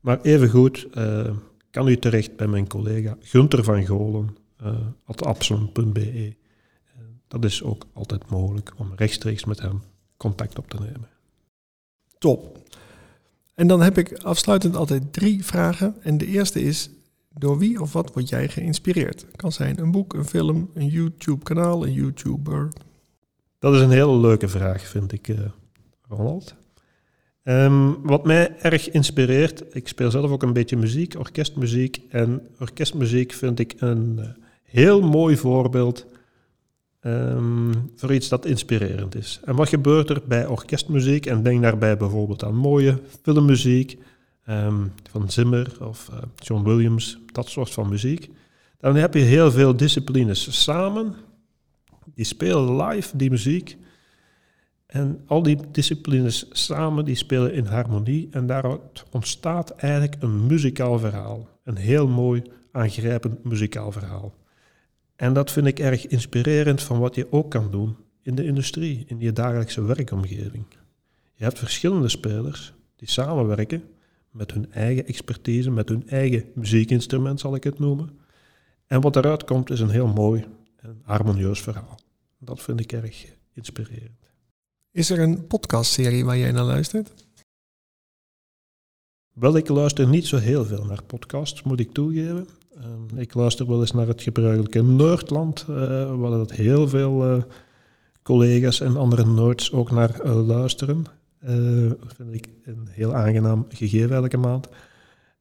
Maar 0.00 0.20
evengoed 0.20 0.88
kan 1.70 1.88
u 1.88 1.96
terecht 1.96 2.36
bij 2.36 2.46
mijn 2.46 2.68
collega 2.68 3.16
Gunter 3.20 3.64
van 3.64 3.86
Golen, 3.86 4.36
absalem.be. 5.16 6.34
dat 7.28 7.44
is 7.44 7.62
ook 7.62 7.86
altijd 7.92 8.30
mogelijk 8.30 8.72
om 8.76 8.92
rechtstreeks 8.96 9.44
met 9.44 9.60
hem 9.60 9.82
contact 10.16 10.58
op 10.58 10.70
te 10.70 10.76
nemen. 10.76 11.08
Top. 12.18 12.58
En 13.54 13.66
dan 13.66 13.82
heb 13.82 13.98
ik 13.98 14.18
afsluitend 14.18 14.76
altijd 14.76 15.12
drie 15.12 15.44
vragen. 15.44 15.96
En 16.02 16.18
de 16.18 16.26
eerste 16.26 16.60
is, 16.62 16.90
door 17.28 17.58
wie 17.58 17.80
of 17.80 17.92
wat 17.92 18.12
word 18.12 18.28
jij 18.28 18.48
geïnspireerd? 18.48 19.20
Het 19.20 19.36
kan 19.36 19.52
zijn 19.52 19.80
een 19.80 19.90
boek, 19.90 20.14
een 20.14 20.24
film, 20.24 20.70
een 20.74 20.86
YouTube-kanaal, 20.86 21.86
een 21.86 21.92
YouTuber. 21.92 22.68
Dat 23.58 23.74
is 23.74 23.80
een 23.80 23.90
hele 23.90 24.16
leuke 24.16 24.48
vraag, 24.48 24.86
vind 24.86 25.12
ik, 25.12 25.28
uh, 25.28 25.40
Ronald. 26.10 26.54
Um, 27.44 28.02
wat 28.02 28.24
mij 28.24 28.56
erg 28.60 28.90
inspireert, 28.90 29.64
ik 29.74 29.88
speel 29.88 30.10
zelf 30.10 30.30
ook 30.30 30.42
een 30.42 30.52
beetje 30.52 30.76
muziek, 30.76 31.18
orkestmuziek. 31.18 32.00
En 32.08 32.46
orkestmuziek 32.58 33.32
vind 33.32 33.58
ik 33.58 33.74
een 33.78 34.16
uh, 34.18 34.26
heel 34.62 35.02
mooi 35.02 35.36
voorbeeld 35.36 36.06
ehm, 37.00 37.72
voor 37.96 38.14
iets 38.14 38.28
dat 38.28 38.46
inspirerend 38.46 39.14
is. 39.14 39.40
En 39.44 39.56
wat 39.56 39.68
gebeurt 39.68 40.10
er 40.10 40.22
bij 40.28 40.46
orkestmuziek? 40.46 41.26
En 41.26 41.42
denk 41.42 41.62
daarbij 41.62 41.96
bijvoorbeeld 41.96 42.44
aan 42.44 42.56
mooie 42.56 42.98
filmmuziek 43.22 43.98
ehm, 44.44 44.86
van 45.10 45.30
Zimmer 45.30 45.76
of 45.80 46.08
uh, 46.12 46.18
John 46.36 46.64
Williams, 46.64 47.18
dat 47.32 47.48
soort 47.48 47.70
van 47.70 47.88
muziek. 47.88 48.30
Dan 48.78 48.96
heb 48.96 49.14
je 49.14 49.20
heel 49.20 49.50
veel 49.50 49.76
disciplines 49.76 50.62
samen. 50.62 51.14
Die 52.14 52.24
spelen 52.24 52.76
live 52.76 53.16
die 53.16 53.30
muziek. 53.30 53.76
En 54.90 55.20
al 55.26 55.42
die 55.42 55.58
disciplines 55.70 56.46
samen, 56.50 57.04
die 57.04 57.14
spelen 57.14 57.52
in 57.52 57.64
harmonie. 57.64 58.28
En 58.30 58.46
daaruit 58.46 59.04
ontstaat 59.10 59.70
eigenlijk 59.70 60.16
een 60.22 60.46
muzikaal 60.46 60.98
verhaal. 60.98 61.48
Een 61.64 61.76
heel 61.76 62.08
mooi, 62.08 62.42
aangrijpend 62.72 63.44
muzikaal 63.44 63.92
verhaal. 63.92 64.34
En 65.16 65.32
dat 65.32 65.50
vind 65.50 65.66
ik 65.66 65.78
erg 65.78 66.06
inspirerend 66.06 66.82
van 66.82 66.98
wat 66.98 67.14
je 67.14 67.32
ook 67.32 67.50
kan 67.50 67.70
doen 67.70 67.96
in 68.22 68.34
de 68.34 68.44
industrie, 68.44 69.04
in 69.06 69.20
je 69.20 69.32
dagelijkse 69.32 69.82
werkomgeving. 69.82 70.64
Je 71.34 71.44
hebt 71.44 71.58
verschillende 71.58 72.08
spelers 72.08 72.72
die 72.96 73.10
samenwerken 73.10 73.82
met 74.30 74.52
hun 74.52 74.72
eigen 74.72 75.06
expertise, 75.06 75.70
met 75.70 75.88
hun 75.88 76.08
eigen 76.08 76.44
muziekinstrument 76.54 77.40
zal 77.40 77.54
ik 77.54 77.64
het 77.64 77.78
noemen. 77.78 78.18
En 78.86 79.00
wat 79.00 79.16
eruit 79.16 79.44
komt 79.44 79.70
is 79.70 79.80
een 79.80 79.90
heel 79.90 80.06
mooi 80.06 80.44
en 80.76 81.00
harmonieus 81.02 81.60
verhaal. 81.60 81.98
Dat 82.38 82.62
vind 82.62 82.80
ik 82.80 82.92
erg 82.92 83.26
inspirerend. 83.52 84.19
Is 84.92 85.10
er 85.10 85.18
een 85.18 85.46
podcastserie 85.46 86.24
waar 86.24 86.38
jij 86.38 86.52
naar 86.52 86.64
luistert? 86.64 87.12
Wel, 89.32 89.56
ik 89.56 89.68
luister 89.68 90.08
niet 90.08 90.26
zo 90.26 90.36
heel 90.36 90.64
veel 90.64 90.84
naar 90.84 91.02
podcasts, 91.02 91.62
moet 91.62 91.80
ik 91.80 91.92
toegeven. 91.92 92.48
Ehm, 92.76 93.18
ik 93.18 93.34
luister 93.34 93.66
wel 93.66 93.80
eens 93.80 93.92
naar 93.92 94.06
het 94.06 94.22
gebruikelijke 94.22 94.82
Noordland, 94.82 95.66
uh, 95.70 95.76
waar 96.16 96.30
dat 96.30 96.52
heel 96.52 96.88
veel 96.88 97.36
uh, 97.36 97.42
collega's 98.22 98.80
en 98.80 98.96
andere 98.96 99.26
nerds 99.26 99.72
ook 99.72 99.90
naar 99.90 100.24
uh, 100.24 100.46
luisteren. 100.46 101.04
dat 102.00 102.14
vind 102.14 102.34
ik 102.34 102.48
een 102.64 102.88
heel 102.90 103.14
aangenaam 103.14 103.66
gegeven 103.68 104.16
elke 104.16 104.36
maand. 104.36 104.68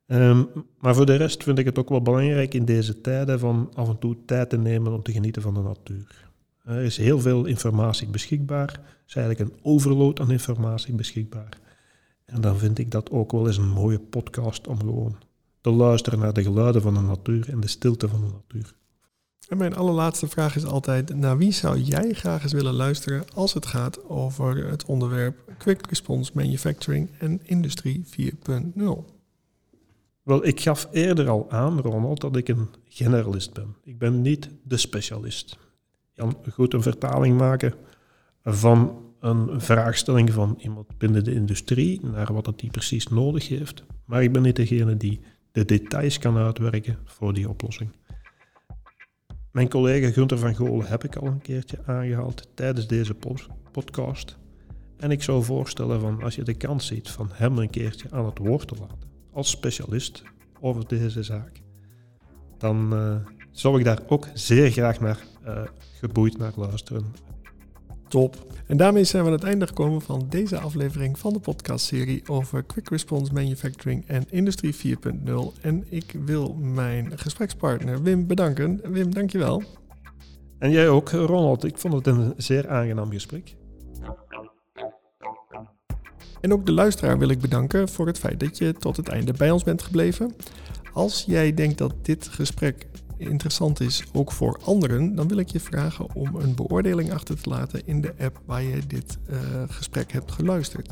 Um, 0.06 0.48
maar 0.80 0.96
voor 0.96 1.06
de 1.06 1.16
rest 1.16 1.44
vind 1.44 1.60
ik 1.60 1.66
het 1.66 1.80
ook 1.80 1.90
wel 1.90 2.02
belangrijk 2.02 2.54
in 2.54 2.66
deze 2.66 3.02
tijden 3.02 3.40
van 3.40 3.72
af 3.74 3.90
en 3.90 4.00
toe 4.00 4.18
tijd 4.26 4.50
te 4.50 4.58
nemen 4.58 4.94
om 4.94 5.04
te 5.04 5.12
genieten 5.12 5.42
van 5.42 5.54
de 5.54 5.62
natuur. 5.62 6.29
Er 6.64 6.82
is 6.82 6.98
heel 6.98 7.20
veel 7.20 7.46
informatie 7.46 8.08
beschikbaar. 8.08 8.70
Er 8.70 9.04
is 9.08 9.16
eigenlijk 9.16 9.50
een 9.50 9.60
overload 9.62 10.20
aan 10.20 10.32
informatie 10.32 10.94
beschikbaar. 10.94 11.60
En 12.26 12.42
dan 12.42 12.58
vind 12.58 12.80
ik 12.80 12.92
dat 12.92 13.12
ook 13.12 13.32
wel 13.32 13.48
eens 13.48 13.58
een 13.58 13.70
mooie 13.70 14.00
podcast 14.00 14.68
om 14.68 14.80
gewoon 14.80 15.16
te 15.62 15.70
luisteren 15.70 16.20
naar 16.20 16.34
de 16.34 16.44
geluiden 16.44 16.82
van 16.82 16.94
de 16.94 17.00
natuur 17.00 17.50
en 17.50 17.60
de 17.60 17.68
stilte 17.68 18.08
van 18.08 18.22
de 18.22 18.28
natuur. 18.28 18.74
En 19.48 19.58
mijn 19.58 19.76
allerlaatste 19.76 20.28
vraag 20.28 20.56
is 20.56 20.66
altijd: 20.66 21.16
naar 21.16 21.38
wie 21.38 21.52
zou 21.52 21.80
jij 21.80 22.14
graag 22.14 22.44
eens 22.44 22.54
willen 22.54 22.74
luisteren 22.74 23.24
als 23.34 23.54
het 23.54 23.66
gaat 23.66 24.10
over 24.10 24.70
het 24.70 24.86
onderwerp 24.86 25.54
Quick 25.58 25.88
Response 25.88 26.32
Manufacturing 26.34 27.10
en 27.20 27.40
Industrie 27.44 28.06
4.0? 28.06 28.84
Wel, 30.24 30.46
ik 30.46 30.62
gaf 30.62 30.88
eerder 30.92 31.30
al 31.30 31.52
aan, 31.52 31.80
Ronald, 31.80 32.22
dat 32.22 32.36
ik 32.36 32.48
een 32.48 32.68
generalist 32.88 33.54
ben. 33.54 33.76
Ik 33.84 33.98
ben 33.98 34.22
niet 34.22 34.50
de 34.64 34.78
specialist. 34.78 35.58
Jan, 36.20 36.38
goed 36.54 36.74
een 36.74 36.82
vertaling 36.82 37.38
maken 37.38 37.74
van 38.44 39.02
een 39.20 39.62
vraagstelling 39.62 40.32
van 40.32 40.56
iemand 40.58 40.98
binnen 40.98 41.24
de 41.24 41.34
industrie 41.34 42.06
naar 42.06 42.34
wat 42.34 42.46
het 42.46 42.60
die 42.60 42.70
precies 42.70 43.08
nodig 43.08 43.48
heeft. 43.48 43.84
Maar 44.06 44.24
ik 44.24 44.32
ben 44.32 44.42
niet 44.42 44.56
degene 44.56 44.98
die 44.98 45.22
de 45.52 45.66
details 45.66 46.18
kan 46.18 46.38
uitwerken 46.38 46.98
voor 47.06 47.34
die 47.34 47.50
oplossing. 47.50 47.90
Mijn 49.52 49.70
collega 49.70 50.12
Gunther 50.12 50.38
van 50.38 50.56
Golen 50.56 50.88
heb 50.88 51.04
ik 51.04 51.16
al 51.16 51.28
een 51.28 51.42
keertje 51.42 51.78
aangehaald 51.86 52.48
tijdens 52.54 52.88
deze 52.88 53.16
podcast. 53.72 54.38
En 54.98 55.12
ik 55.12 55.24
zou 55.24 55.44
voorstellen 55.44 56.00
van 56.00 56.24
als 56.24 56.36
je 56.36 56.44
de 56.44 56.54
kans 56.54 56.88
ziet 56.88 57.10
van 57.10 57.30
hem 57.34 57.58
een 57.58 57.70
keertje 57.70 58.08
aan 58.12 58.26
het 58.26 58.38
woord 58.38 58.68
te 58.68 58.76
laten 58.80 59.10
als 59.34 59.50
specialist 59.50 60.24
over 60.60 60.88
deze 60.88 61.24
zaak, 61.24 61.62
dan 62.58 62.94
uh, 62.94 63.16
zou 63.52 63.80
ik 63.80 63.86
daar 63.86 64.00
ook 64.08 64.28
zeer 64.34 64.72
graag 64.72 65.00
naar 65.00 65.20
uh, 65.48 65.62
geboeid 66.00 66.38
naar 66.38 66.52
luisteren. 66.56 67.06
Top. 68.08 68.48
En 68.68 68.78
daarmee 68.78 69.04
zijn 69.04 69.24
we 69.24 69.30
aan 69.30 69.36
het 69.36 69.44
einde 69.44 69.68
gekomen 69.68 70.02
van 70.02 70.26
deze 70.30 70.60
aflevering 70.60 71.20
van 71.20 71.34
de 71.34 71.40
podcastserie 71.40 72.24
over 72.28 72.64
Quick 72.64 72.90
Response 72.90 73.34
Manufacturing 73.34 74.08
en 74.08 74.24
Industrie 74.30 74.98
4.0. 74.98 75.62
En 75.62 75.86
ik 75.90 76.16
wil 76.26 76.54
mijn 76.54 77.18
gesprekspartner 77.18 78.04
Wim 78.04 78.28
bedanken. 78.28 78.82
Wim, 78.92 79.14
dankjewel. 79.14 79.64
En 80.60 80.72
jij 80.72 80.90
ook, 80.90 81.10
Ronald. 81.10 81.64
Ik 81.64 81.78
vond 81.78 81.94
het 81.94 82.08
een 82.08 82.34
zeer 82.38 82.70
aangenaam 82.70 83.12
gesprek. 83.12 83.56
En 86.42 86.54
ook 86.54 86.66
de 86.66 86.72
luisteraar 86.72 87.18
wil 87.18 87.30
ik 87.30 87.40
bedanken 87.40 87.90
voor 87.90 88.08
het 88.08 88.20
feit 88.20 88.40
dat 88.40 88.58
je 88.58 88.74
tot 88.74 88.98
het 88.98 89.08
einde 89.08 89.34
bij 89.34 89.52
ons 89.52 89.64
bent 89.64 89.82
gebleven. 89.82 90.36
Als 90.94 91.24
jij 91.28 91.54
denkt 91.54 91.78
dat 91.78 91.94
dit 92.02 92.28
gesprek 92.28 92.88
interessant 93.28 93.80
is, 93.80 94.04
ook 94.14 94.32
voor 94.32 94.60
anderen, 94.64 95.16
dan 95.16 95.28
wil 95.28 95.38
ik 95.38 95.50
je 95.50 95.60
vragen 95.60 96.16
om 96.16 96.36
een 96.36 96.56
beoordeling 96.56 97.12
achter 97.14 97.42
te 97.42 97.50
laten 97.50 97.88
in 97.88 98.02
de 98.02 98.14
app 98.20 98.42
waar 98.46 98.64
je 98.64 98.88
dit 98.88 99.18
uh, 99.30 99.38
gesprek 99.68 100.12
hebt 100.12 100.32
geluisterd. 100.32 100.90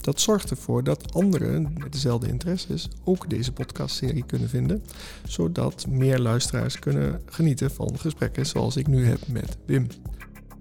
Dat 0.00 0.20
zorgt 0.20 0.50
ervoor 0.50 0.84
dat 0.84 1.14
anderen 1.14 1.72
met 1.78 1.92
dezelfde 1.92 2.28
interesses 2.28 2.88
ook 3.04 3.30
deze 3.30 3.52
podcastserie 3.52 4.24
kunnen 4.26 4.48
vinden, 4.48 4.82
zodat 5.26 5.86
meer 5.88 6.18
luisteraars 6.18 6.78
kunnen 6.78 7.20
genieten 7.26 7.70
van 7.70 7.98
gesprekken 7.98 8.46
zoals 8.46 8.76
ik 8.76 8.86
nu 8.86 9.06
heb 9.06 9.28
met 9.28 9.56
Wim. 9.66 9.86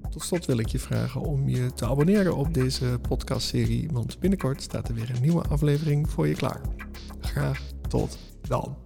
Tot 0.10 0.24
slot 0.24 0.46
wil 0.46 0.58
ik 0.58 0.68
je 0.68 0.80
vragen 0.80 1.22
om 1.22 1.50
je 1.50 1.74
te 1.74 1.86
abonneren 1.86 2.36
op 2.36 2.54
deze 2.54 3.00
podcastserie, 3.02 3.90
want 3.92 4.20
binnenkort 4.20 4.62
staat 4.62 4.88
er 4.88 4.96
weer 4.96 5.12
een 5.16 5.22
nieuwe 5.22 5.42
aflevering 5.42 6.10
voor 6.10 6.28
je 6.28 6.36
klaar. 6.36 6.62
Graag 7.20 7.62
tot 7.88 8.18
dan. 8.42 8.78